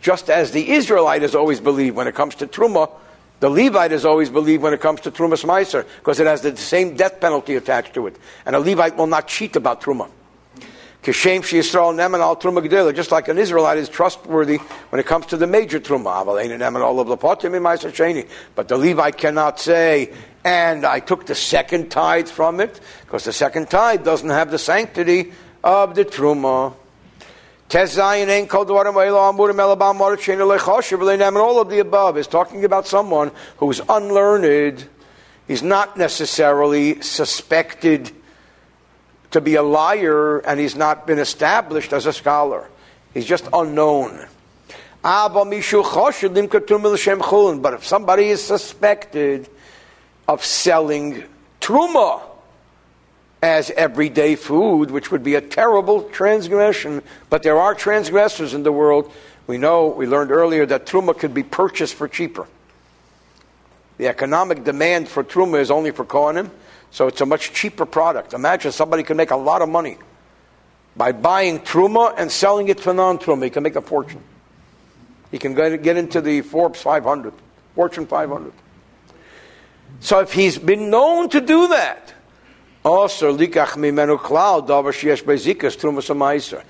Just 0.02 0.30
as 0.30 0.52
the 0.52 0.72
Israelite 0.72 1.24
is 1.24 1.36
always 1.36 1.60
believed 1.60 1.96
when 1.96 2.08
it 2.08 2.16
comes 2.16 2.36
to 2.36 2.48
Truma, 2.48 2.92
the 3.40 3.50
Levite 3.50 3.92
is 3.92 4.06
always 4.06 4.30
believed 4.30 4.64
when 4.64 4.74
it 4.74 4.82
comes 4.82 5.02
to 5.02 5.12
Trumas 5.12 5.44
Meiser, 5.44 5.86
because 6.00 6.20
it 6.20 6.28
has 6.28 6.42
the 6.42 6.56
same 6.56 6.96
death 6.96 7.20
penalty 7.20 7.56
attached 7.56 7.94
to 7.96 8.08
it. 8.08 8.18
And 8.46 8.56
a 8.56 8.60
Levite 8.60 8.96
will 8.96 9.08
not 9.08 9.28
cheat 9.28 9.56
about 9.56 9.82
Truma. 9.82 10.10
Kishem 11.04 11.42
Yisrael 11.42 11.94
Neman 11.94 12.20
al 12.20 12.36
Truma 12.36 12.68
Gedela, 12.68 12.96
just 12.96 13.12
like 13.12 13.28
an 13.28 13.38
Israelite 13.38 13.78
is 13.78 13.90
trustworthy 13.90 14.58
when 14.90 15.00
it 15.00 15.06
comes 15.06 15.28
to 15.28 15.38
the 15.38 15.46
major 15.46 15.80
Truma. 15.80 16.26
But 18.56 18.68
the 18.68 18.78
Levite 18.78 19.18
cannot 19.18 19.60
say, 19.60 20.14
and 20.44 20.86
I 20.86 21.00
took 21.00 21.28
the 21.28 21.36
second 21.36 21.92
tithe 21.92 22.28
from 22.28 22.60
it, 22.60 22.80
because 23.02 23.24
the 23.24 23.34
second 23.34 23.70
tithe 23.70 24.04
doesn't 24.04 24.32
have 24.32 24.50
the 24.50 24.58
sanctity 24.58 25.34
of 25.64 25.94
the 25.94 26.06
Truma. 26.06 26.74
All 27.70 27.82
of 31.60 31.70
the 31.70 31.80
above 31.80 32.18
is 32.18 32.28
talking 32.28 32.64
about 32.64 32.88
someone 32.88 33.32
who 33.58 33.72
is 33.72 33.82
unlearned. 33.90 34.88
He's 35.48 35.64
not 35.64 35.98
necessarily 35.98 37.02
suspected 37.02 38.12
to 39.32 39.42
be 39.42 39.56
a 39.56 39.64
liar 39.64 40.40
and 40.40 40.60
he's 40.60 40.76
not 40.76 41.08
been 41.08 41.20
established 41.20 41.92
as 41.92 42.06
a 42.06 42.14
scholar. 42.14 42.70
He's 43.14 43.26
just 43.26 43.48
unknown. 43.52 44.28
But 45.04 45.54
if 47.74 47.86
somebody 47.86 48.30
is 48.30 48.44
suspected 48.44 49.50
of 50.28 50.44
selling 50.46 51.24
truma 51.62 52.22
as 53.42 53.70
everyday 53.72 54.36
food, 54.36 54.92
which 54.92 55.12
would 55.12 55.24
be 55.24 55.36
a 55.36 55.42
terrible 55.42 56.04
transgression, 56.04 57.04
but 57.30 57.44
there 57.44 57.58
are 57.58 57.76
transgressors 57.76 58.54
in 58.54 58.64
the 58.64 58.72
world. 58.72 59.12
We 59.48 59.58
know, 59.58 59.88
we 59.88 60.08
learned 60.08 60.32
earlier 60.32 60.66
that 60.66 60.86
truma 60.86 61.18
could 61.18 61.34
be 61.34 61.44
purchased 61.44 61.94
for 61.94 62.08
cheaper. 62.08 62.48
The 63.98 64.08
economic 64.08 64.64
demand 64.64 65.08
for 65.08 65.24
truma 65.24 65.60
is 65.60 65.70
only 65.72 65.92
for 65.92 66.06
Kohanim 66.06 66.50
so 66.96 67.08
it's 67.08 67.20
a 67.20 67.26
much 67.26 67.52
cheaper 67.52 67.86
product. 67.86 68.34
Imagine 68.34 68.72
somebody 68.72 69.04
can 69.04 69.18
make 69.18 69.32
a 69.32 69.36
lot 69.36 69.62
of 69.62 69.68
money 69.68 69.98
by 70.96 71.12
buying 71.12 71.60
truma 71.60 72.14
and 72.18 72.32
selling 72.32 72.70
it 72.70 72.80
for 72.80 72.94
non-truma. 72.94 73.44
He 73.44 73.50
can 73.50 73.64
make 73.64 73.76
a 73.76 73.82
fortune. 73.82 74.22
He 75.30 75.38
can 75.38 75.56
get 75.56 75.98
into 75.98 76.22
the 76.22 76.40
Forbes 76.40 76.82
500, 76.82 77.34
Fortune 77.76 78.08
500. 78.08 78.54
So 80.00 80.22
if 80.22 80.32
he's 80.32 80.58
been 80.58 80.90
known 80.90 81.28
to 81.32 81.42
do 81.42 81.68
that, 81.68 82.14
also 82.86 83.36
likach 83.36 83.76
mimenu 83.76 84.18
klal 84.20 84.66
davar 84.66 84.94
sheyesh 84.94 85.24
bezikas 85.24 85.76
trumas 85.76 86.64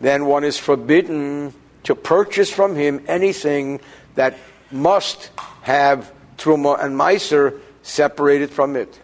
then 0.00 0.26
one 0.26 0.44
is 0.44 0.58
forbidden 0.58 1.54
to 1.84 1.94
purchase 1.94 2.50
from 2.50 2.76
him 2.76 3.02
anything 3.08 3.80
that 4.14 4.36
must 4.70 5.30
have 5.62 6.12
truma 6.36 6.82
and 6.84 6.94
meiser 6.94 7.60
separated 7.82 8.50
from 8.50 8.76
it. 8.76 9.00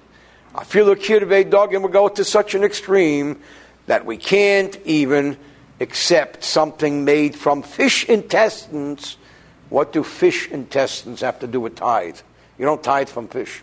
I 0.54 0.64
feel 0.64 0.90
a 0.90 1.44
dog, 1.44 1.74
and 1.74 1.84
we 1.84 1.90
go 1.90 2.08
to 2.08 2.24
such 2.24 2.54
an 2.54 2.64
extreme 2.64 3.40
that 3.86 4.04
we 4.04 4.16
can't 4.16 4.76
even 4.84 5.36
accept 5.80 6.44
something 6.44 7.04
made 7.04 7.36
from 7.36 7.62
fish 7.62 8.04
intestines. 8.08 9.16
What 9.70 9.92
do 9.92 10.02
fish 10.02 10.50
intestines 10.50 11.20
have 11.20 11.38
to 11.40 11.46
do 11.46 11.60
with 11.60 11.76
tithe? 11.76 12.18
You 12.58 12.64
don't 12.64 12.82
tithe 12.82 13.08
from 13.08 13.28
fish. 13.28 13.62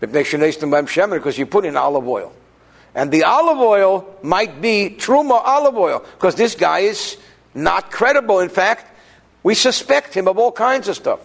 Because 0.00 1.38
you 1.38 1.46
put 1.46 1.64
in 1.64 1.76
olive 1.76 2.06
oil. 2.06 2.32
And 2.94 3.12
the 3.12 3.24
olive 3.24 3.58
oil 3.58 4.18
might 4.22 4.60
be 4.60 4.96
truma 4.98 5.42
olive 5.44 5.76
oil, 5.76 6.04
because 6.14 6.34
this 6.34 6.54
guy 6.54 6.80
is 6.80 7.18
not 7.54 7.90
credible. 7.90 8.40
In 8.40 8.48
fact, 8.48 8.90
we 9.42 9.54
suspect 9.54 10.14
him 10.14 10.28
of 10.28 10.38
all 10.38 10.50
kinds 10.50 10.88
of 10.88 10.96
stuff. 10.96 11.20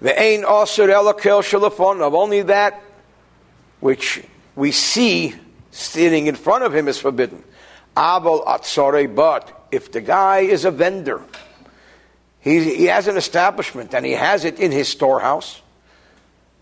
The 0.00 0.20
ain 0.20 0.42
asur 0.42 0.88
elakel 0.88 1.42
shalafon 1.42 2.00
of 2.00 2.14
only 2.14 2.42
that 2.42 2.80
which 3.80 4.22
we 4.54 4.72
see 4.72 5.34
standing 5.70 6.28
in 6.28 6.34
front 6.34 6.64
of 6.64 6.74
him 6.74 6.88
is 6.88 6.98
forbidden. 6.98 7.42
Abel 7.96 8.44
atzore, 8.46 9.12
but 9.12 9.66
if 9.70 9.92
the 9.92 10.00
guy 10.00 10.40
is 10.40 10.64
a 10.64 10.70
vendor, 10.70 11.22
he, 12.40 12.74
he 12.76 12.84
has 12.86 13.06
an 13.08 13.16
establishment 13.16 13.94
and 13.94 14.06
he 14.06 14.12
has 14.12 14.44
it 14.44 14.58
in 14.58 14.72
his 14.72 14.88
storehouse. 14.88 15.60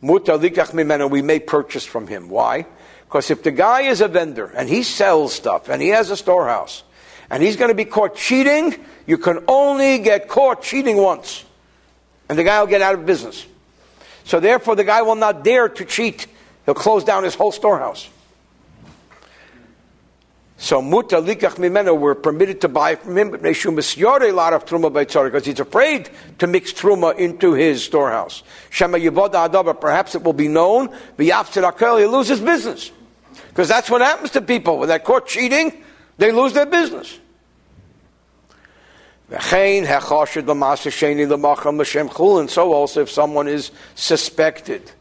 We 0.03 1.23
may 1.23 1.39
purchase 1.41 1.85
from 1.85 2.07
him. 2.07 2.29
Why? 2.29 2.67
Because 3.05 3.31
if 3.31 3.43
the 3.43 3.51
guy 3.51 3.83
is 3.83 4.01
a 4.01 4.09
vendor 4.09 4.47
and 4.57 4.69
he 4.69 4.83
sells 4.83 5.33
stuff 5.33 5.69
and 5.69 5.83
he 5.83 5.89
has 5.89 6.11
a 6.11 6.17
storehouse 6.17 6.85
and 7.29 7.43
he's 7.43 7.57
going 7.57 7.71
to 7.71 7.75
be 7.75 7.85
caught 7.85 8.15
cheating, 8.15 8.75
you 9.07 9.19
can 9.19 9.45
only 9.49 9.99
get 9.99 10.29
caught 10.29 10.63
cheating 10.63 10.97
once 10.97 11.45
and 12.29 12.39
the 12.39 12.45
guy 12.45 12.61
will 12.61 12.69
get 12.69 12.81
out 12.81 12.95
of 12.95 13.05
business. 13.05 13.45
So 14.25 14.39
therefore, 14.39 14.77
the 14.77 14.85
guy 14.85 15.03
will 15.03 15.17
not 15.17 15.43
dare 15.43 15.69
to 15.69 15.85
cheat. 15.85 16.29
He'll 16.65 16.75
close 16.75 17.03
down 17.03 17.25
his 17.25 17.35
whole 17.35 17.51
storehouse. 17.51 18.09
So 20.63 20.83
muta 20.83 21.17
likach 21.17 21.57
mimeno, 21.57 21.99
we're 21.99 22.15
permitted 22.15 22.61
to 22.61 22.69
buy 22.69 22.95
from 22.95 23.17
him, 23.17 23.31
but 23.31 23.41
neshum 23.43 23.79
a 24.29 24.31
lot 24.31 24.53
of 24.53 24.67
truma 24.67 24.93
because 24.93 25.47
he's 25.47 25.59
afraid 25.59 26.11
to 26.39 26.47
mix 26.47 26.75
truma 26.75 27.17
into 27.17 27.55
his 27.55 27.83
storehouse. 27.83 28.43
Shema 28.69 28.99
yiboda 28.99 29.49
adaba, 29.49 29.81
perhaps 29.81 30.15
it 30.15 30.23
will 30.23 30.35
be 30.35 30.49
known, 30.49 30.89
v'yaftzir 31.17 31.73
akel, 31.73 31.99
he 31.99 32.05
loses 32.07 32.41
business. 32.41 32.93
Because 33.49 33.69
that's 33.69 33.89
what 33.89 34.03
happens 34.03 34.33
to 34.33 34.43
people. 34.43 34.77
When 34.79 34.89
they're 34.91 34.99
caught 34.99 35.27
cheating, 35.27 35.83
they 36.19 36.31
lose 36.31 36.53
their 36.53 36.67
business. 36.67 37.19
And 39.31 39.41
so 42.51 42.73
also 42.75 43.01
if 43.01 43.11
someone 43.11 43.49
is 43.49 43.71
suspected. 43.95 44.93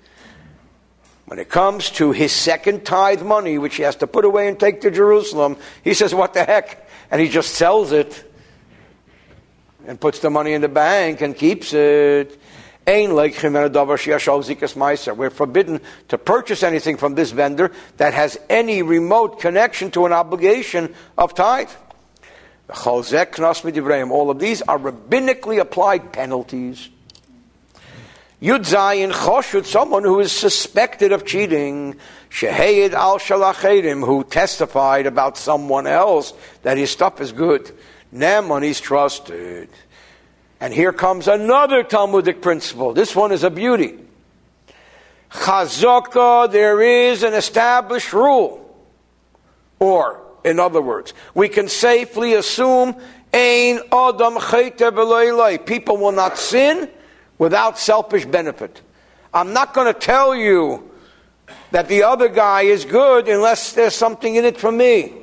When 1.30 1.38
it 1.38 1.48
comes 1.48 1.92
to 1.92 2.12
his 2.12 2.32
second 2.32 2.88
tithe 2.88 3.22
money, 3.22 3.60
which 3.60 3.76
he 3.76 3.84
has 3.84 3.96
to 3.98 4.08
put 4.08 4.26
away 4.26 4.48
and 4.48 4.60
take 4.60 4.82
to 4.82 4.90
Jerusalem, 4.90 5.58
he 5.84 5.94
says, 5.94 6.16
What 6.16 6.34
the 6.34 6.44
heck? 6.44 6.90
And 7.12 7.22
he 7.22 7.30
just 7.30 7.54
sells 7.54 7.92
it 7.92 8.24
and 9.86 10.02
puts 10.02 10.22
the 10.22 10.32
money 10.32 10.54
in 10.54 10.62
the 10.62 10.68
bank 10.68 11.22
and 11.22 11.38
keeps 11.38 11.72
it. 11.72 12.42
We're 12.88 13.30
forbidden 15.30 15.82
to 16.08 16.18
purchase 16.18 16.64
anything 16.64 16.98
from 16.98 17.14
this 17.14 17.30
vendor 17.30 17.72
that 17.98 18.16
has 18.16 18.40
any 18.50 18.82
remote 18.82 19.40
connection 19.40 19.92
to 19.92 20.08
an 20.08 20.14
obligation 20.14 20.96
of 21.16 21.36
tithe. 21.36 21.70
All 22.70 24.32
of 24.32 24.40
these 24.40 24.64
are 24.64 24.80
rabbinically 24.80 25.60
applied 25.60 26.12
penalties. 26.12 26.90
Yud 28.42 28.60
Zayin 28.60 29.12
Choshut, 29.12 29.66
someone 29.66 30.04
who 30.04 30.22
is 30.22 30.32
suspected 30.32 31.12
of 31.12 31.26
cheating. 31.26 31.96
Shehayid 32.30 32.94
al 32.94 33.20
Shalachedim, 33.20 34.06
who 34.06 34.24
testified 34.24 35.08
about 35.08 35.38
someone 35.38 35.88
else 35.88 36.34
that 36.62 36.78
his 36.78 36.90
stuff 36.90 37.20
is 37.20 37.34
good. 37.34 37.70
Naaman 38.14 38.64
is 38.64 38.80
trusted. 38.80 39.70
And 40.62 40.74
here 40.74 40.94
comes 40.94 41.28
another 41.28 41.84
Talmudic 41.84 42.42
principle. 42.42 42.94
This 42.94 43.14
one 43.14 43.34
is 43.34 43.44
a 43.44 43.50
beauty. 43.50 43.98
Chazaka, 45.32 46.50
there 46.50 46.82
is 46.82 47.24
an 47.24 47.34
established 47.34 48.14
rule. 48.14 48.66
Or, 49.80 50.22
in 50.46 50.60
other 50.60 50.82
words, 50.82 51.14
we 51.34 51.50
can 51.50 51.68
safely 51.68 52.34
assume 52.36 52.96
Ein 53.34 53.82
Adam 53.92 54.38
People 55.66 55.98
will 55.98 56.12
not 56.12 56.38
sin 56.38 56.90
without 57.40 57.80
selfish 57.80 58.26
benefit. 58.26 58.82
I'm 59.34 59.54
not 59.54 59.74
going 59.74 59.92
to 59.92 60.00
tell 60.00 60.36
you 60.36 60.92
that 61.72 61.88
the 61.88 62.04
other 62.04 62.30
guy 62.30 62.62
is 62.64 62.86
good 62.86 63.28
unless 63.28 63.74
there's 63.74 63.96
something 63.96 64.36
in 64.36 64.46
it 64.46 64.58
for 64.58 64.72
me. 64.72 65.14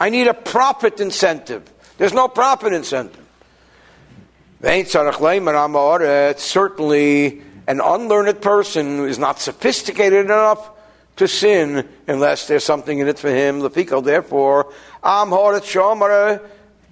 I 0.00 0.10
need 0.10 0.26
a 0.26 0.34
profit 0.34 1.00
incentive. 1.00 1.72
There's 1.98 2.12
no 2.12 2.26
profit 2.28 2.72
incentive. 2.72 3.24
Certainly, 6.38 7.42
an 7.68 7.80
unlearned 7.80 8.40
person 8.40 9.06
is 9.08 9.18
not 9.18 9.40
sophisticated 9.40 10.24
enough 10.24 10.70
to 11.16 11.26
sin 11.26 11.88
unless 12.06 12.46
there's 12.46 12.64
something 12.64 12.98
in 12.98 13.08
it 13.08 13.18
for 13.18 13.30
him. 13.30 13.60
Therefore, 13.60 14.72
an 15.02 16.40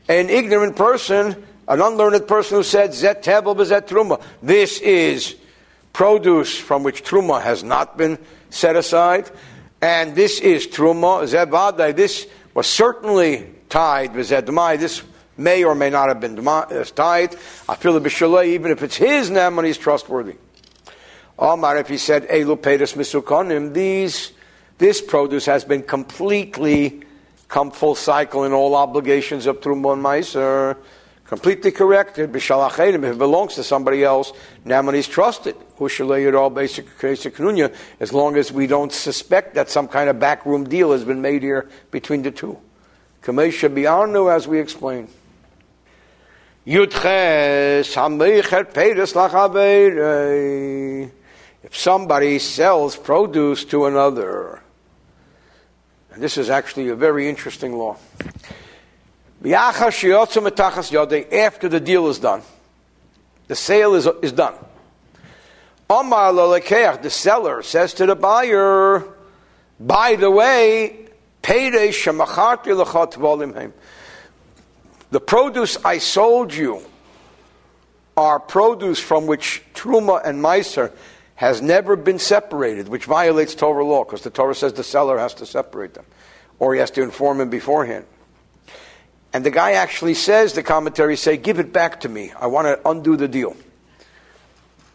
ignorant 0.08 0.76
person, 0.76 1.44
an 1.68 1.80
unlearned 1.80 2.26
person 2.26 2.58
who 2.58 2.62
said, 2.62 2.92
Zet 2.92 3.22
tebel 3.22 3.54
bezet 3.54 3.88
truma. 3.88 4.22
This 4.42 4.80
is 4.80 5.36
produce 5.92 6.56
from 6.56 6.82
which 6.82 7.04
truma 7.04 7.42
has 7.42 7.62
not 7.62 7.96
been 7.96 8.18
set 8.50 8.76
aside. 8.76 9.30
And 9.80 10.14
this 10.14 10.40
is 10.40 10.66
truma, 10.66 11.24
zebadai. 11.24 11.94
This 11.94 12.26
was 12.54 12.66
certainly 12.66 13.54
tied, 13.68 14.12
bezedmai. 14.12 14.78
This 14.78 15.02
may 15.36 15.64
or 15.64 15.74
may 15.74 15.90
not 15.90 16.08
have 16.08 16.20
been 16.20 16.46
uh, 16.46 16.84
tied. 16.84 17.34
I 17.68 17.74
feel 17.76 17.98
the 17.98 18.42
even 18.44 18.70
if 18.70 18.82
it's 18.82 18.96
his 18.96 19.30
name 19.30 19.58
and 19.58 19.66
he's 19.66 19.78
trustworthy. 19.78 20.36
Omar, 21.38 21.78
if 21.78 21.88
he 21.88 21.98
said, 21.98 22.28
Elu 22.28 22.56
Pedus 22.56 22.94
Misukonim, 22.94 23.74
these, 23.74 24.32
this 24.78 25.00
produce 25.00 25.46
has 25.46 25.64
been 25.64 25.82
completely 25.82 27.02
come 27.48 27.70
full 27.70 27.94
cycle 27.94 28.44
in 28.44 28.52
all 28.52 28.74
obligations 28.74 29.46
of 29.46 29.60
Trumon 29.60 30.00
Meiser, 30.00 30.76
completely 31.34 31.72
corrected. 31.72 32.30
B'shalachedim, 32.30 33.02
if 33.02 33.14
it 33.14 33.18
belongs 33.18 33.56
to 33.56 33.64
somebody 33.64 34.04
else, 34.04 34.32
Naaman 34.64 34.94
is 34.94 35.08
trusted. 35.08 35.56
All 35.80 36.48
basic 36.48 36.86
basic 37.00 37.40
as 37.98 38.12
long 38.12 38.36
as 38.36 38.52
we 38.52 38.68
don't 38.68 38.92
suspect 38.92 39.54
that 39.56 39.68
some 39.68 39.88
kind 39.88 40.08
of 40.08 40.20
backroom 40.20 40.62
deal 40.62 40.92
has 40.92 41.04
been 41.04 41.20
made 41.20 41.42
here 41.42 41.68
between 41.90 42.22
the 42.22 42.30
two. 42.30 42.56
Kamesha 43.20 43.68
Biarnu, 43.68 44.32
as 44.32 44.46
we 44.46 44.60
Lachabeirei 49.12 51.10
if 51.64 51.76
somebody 51.76 52.38
sells 52.38 52.96
produce 52.96 53.64
to 53.64 53.86
another, 53.86 54.62
and 56.12 56.22
this 56.22 56.36
is 56.36 56.48
actually 56.48 56.90
a 56.90 56.94
very 56.94 57.28
interesting 57.28 57.76
law. 57.76 57.96
After 59.44 59.92
the 61.68 61.80
deal 61.80 62.08
is 62.08 62.18
done, 62.18 62.42
the 63.46 63.54
sale 63.54 63.94
is, 63.94 64.08
is 64.22 64.32
done. 64.32 64.54
The 65.88 67.10
seller 67.10 67.62
says 67.62 67.94
to 67.94 68.06
the 68.06 68.16
buyer, 68.16 69.04
by 69.78 70.16
the 70.16 70.30
way, 70.30 71.08
the 75.10 75.20
produce 75.26 75.76
I 75.84 75.98
sold 75.98 76.54
you 76.54 76.82
are 78.16 78.40
produce 78.40 78.98
from 78.98 79.26
which 79.26 79.62
Truma 79.74 80.24
and 80.24 80.42
Meiser 80.42 80.90
has 81.34 81.60
never 81.60 81.96
been 81.96 82.18
separated, 82.18 82.88
which 82.88 83.04
violates 83.04 83.54
Torah 83.54 83.84
law, 83.84 84.04
because 84.04 84.22
the 84.22 84.30
Torah 84.30 84.54
says 84.54 84.72
the 84.72 84.84
seller 84.84 85.18
has 85.18 85.34
to 85.34 85.44
separate 85.44 85.92
them, 85.92 86.06
or 86.58 86.72
he 86.72 86.80
has 86.80 86.90
to 86.92 87.02
inform 87.02 87.40
him 87.40 87.50
beforehand. 87.50 88.06
And 89.34 89.44
the 89.44 89.50
guy 89.50 89.72
actually 89.72 90.14
says, 90.14 90.52
the 90.52 90.62
commentaries 90.62 91.20
say, 91.20 91.36
give 91.36 91.58
it 91.58 91.72
back 91.72 92.00
to 92.00 92.08
me. 92.08 92.32
I 92.40 92.46
want 92.46 92.68
to 92.68 92.88
undo 92.88 93.16
the 93.16 93.28
deal. 93.28 93.56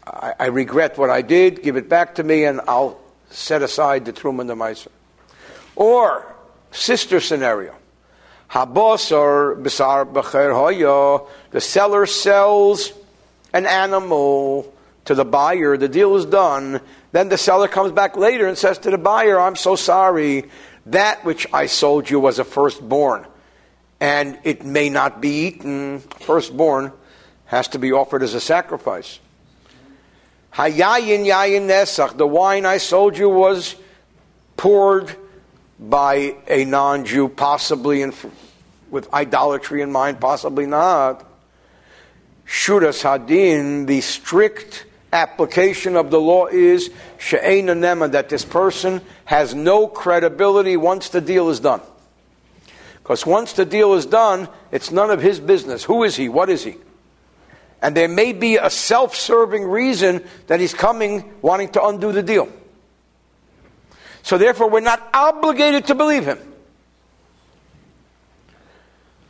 I, 0.07 0.33
I, 0.39 0.45
regret 0.45 0.97
what 0.97 1.09
I 1.09 1.21
did, 1.21 1.61
give 1.61 1.75
it 1.75 1.89
back 1.89 2.15
to 2.15 2.23
me, 2.23 2.45
and 2.45 2.61
I'll 2.65 2.99
set 3.29 3.61
aside 3.61 4.05
the 4.05 4.13
Truman 4.13 4.47
the 4.47 4.55
Meiser. 4.55 4.87
Or, 5.75 6.25
sister 6.71 7.19
scenario. 7.19 7.75
Habos 8.49 9.15
or 9.15 9.55
Bisar 9.57 10.11
Becher 10.11 10.51
Hoyo, 10.51 11.27
the 11.51 11.61
seller 11.61 12.07
sells 12.07 12.93
an 13.53 13.65
animal 13.65 14.73
to 15.05 15.15
the 15.15 15.25
buyer, 15.25 15.77
the 15.77 15.89
deal 15.89 16.15
is 16.15 16.25
done. 16.25 16.81
Then 17.11 17.29
the 17.29 17.37
seller 17.37 17.67
comes 17.67 17.91
back 17.91 18.15
later 18.15 18.47
and 18.47 18.57
says 18.57 18.79
to 18.79 18.89
the 18.89 18.97
buyer, 18.97 19.39
I'm 19.39 19.55
so 19.55 19.75
sorry, 19.75 20.45
that 20.87 21.25
which 21.25 21.45
I 21.53 21.65
sold 21.65 22.09
you 22.09 22.19
was 22.19 22.39
a 22.39 22.43
firstborn, 22.43 23.25
and 23.99 24.37
it 24.43 24.63
may 24.65 24.89
not 24.89 25.21
be 25.21 25.47
eaten. 25.47 25.99
Firstborn 25.99 26.91
has 27.45 27.67
to 27.69 27.79
be 27.79 27.91
offered 27.91 28.23
as 28.23 28.33
a 28.33 28.41
sacrifice. 28.41 29.19
Hayayin 30.53 31.25
yayin 31.25 31.67
nesach, 31.67 32.17
the 32.17 32.27
wine 32.27 32.65
I 32.65 32.77
sold 32.77 33.17
you 33.17 33.29
was 33.29 33.75
poured 34.57 35.15
by 35.79 36.35
a 36.47 36.65
non 36.65 37.05
Jew, 37.05 37.29
possibly 37.29 38.01
in, 38.01 38.13
with 38.89 39.11
idolatry 39.13 39.81
in 39.81 39.91
mind, 39.91 40.19
possibly 40.19 40.65
not. 40.65 41.25
Shudas 42.45 43.03
Hadin, 43.03 43.85
the 43.85 44.01
strict 44.01 44.85
application 45.13 45.95
of 45.95 46.11
the 46.11 46.19
law 46.19 46.47
is 46.47 46.91
she'ena 47.19 47.73
nema, 47.73 48.11
that 48.11 48.29
this 48.29 48.43
person 48.43 49.01
has 49.25 49.53
no 49.53 49.87
credibility 49.87 50.75
once 50.77 51.09
the 51.09 51.21
deal 51.21 51.49
is 51.49 51.59
done. 51.59 51.81
Because 53.09 53.25
once 53.25 53.53
the 53.53 53.65
deal 53.65 53.95
is 53.95 54.05
done, 54.05 54.47
it's 54.71 54.91
none 54.91 55.09
of 55.09 55.19
his 55.19 55.39
business. 55.39 55.83
Who 55.83 56.03
is 56.03 56.15
he? 56.15 56.29
What 56.29 56.47
is 56.47 56.63
he? 56.63 56.75
And 57.81 57.97
there 57.97 58.07
may 58.07 58.33
be 58.33 58.57
a 58.57 58.69
self 58.69 59.15
serving 59.15 59.63
reason 59.63 60.23
that 60.45 60.59
he's 60.59 60.75
coming 60.75 61.33
wanting 61.41 61.69
to 61.69 61.83
undo 61.83 62.11
the 62.11 62.21
deal. 62.21 62.47
So 64.21 64.37
therefore, 64.37 64.69
we're 64.69 64.81
not 64.81 65.09
obligated 65.11 65.87
to 65.87 65.95
believe 65.95 66.23
him. 66.23 66.37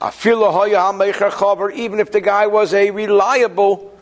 Even 0.02 2.00
if 2.02 2.12
the 2.12 2.22
guy 2.22 2.48
was 2.48 2.74
a 2.74 2.92
reliable 2.92 3.98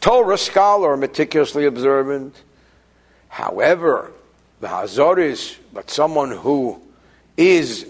Torah 0.00 0.38
scholar, 0.38 0.96
meticulously 0.96 1.66
observant. 1.66 2.40
However, 3.26 4.12
the 4.60 4.68
Hazaris, 4.68 5.56
but 5.72 5.90
someone 5.90 6.30
who 6.30 6.80
is 7.36 7.84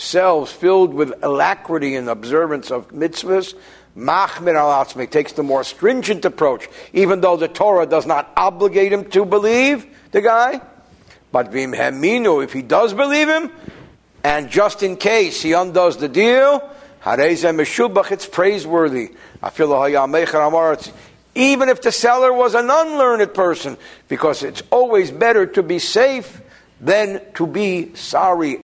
themselves 0.00 0.50
filled 0.50 0.94
with 0.94 1.12
alacrity 1.22 1.94
and 1.94 2.08
observance 2.08 2.70
of 2.70 2.88
mitzvahs, 2.88 3.54
Machmir 3.94 4.54
al 4.54 4.86
takes 5.08 5.32
the 5.32 5.42
more 5.42 5.62
stringent 5.62 6.24
approach, 6.24 6.70
even 6.94 7.20
though 7.20 7.36
the 7.36 7.48
Torah 7.48 7.84
does 7.84 8.06
not 8.06 8.32
obligate 8.34 8.94
him 8.94 9.04
to 9.10 9.26
believe 9.26 9.84
the 10.12 10.22
guy. 10.22 10.62
But 11.30 11.52
Vim 11.52 11.72
Heminu, 11.72 12.42
if 12.42 12.54
he 12.54 12.62
does 12.62 12.94
believe 12.94 13.28
him, 13.28 13.52
and 14.24 14.48
just 14.48 14.82
in 14.82 14.96
case 14.96 15.42
he 15.42 15.52
undoes 15.52 15.98
the 15.98 16.08
deal, 16.08 16.66
it's 17.04 18.26
praiseworthy 18.26 19.10
even 21.34 21.68
if 21.68 21.82
the 21.82 21.92
seller 21.92 22.32
was 22.32 22.54
an 22.54 22.70
unlearned 22.70 23.34
person, 23.34 23.76
because 24.08 24.42
it's 24.42 24.62
always 24.70 25.10
better 25.10 25.44
to 25.44 25.62
be 25.62 25.78
safe 25.78 26.40
than 26.80 27.20
to 27.34 27.46
be 27.46 27.94
sorry 27.94 28.60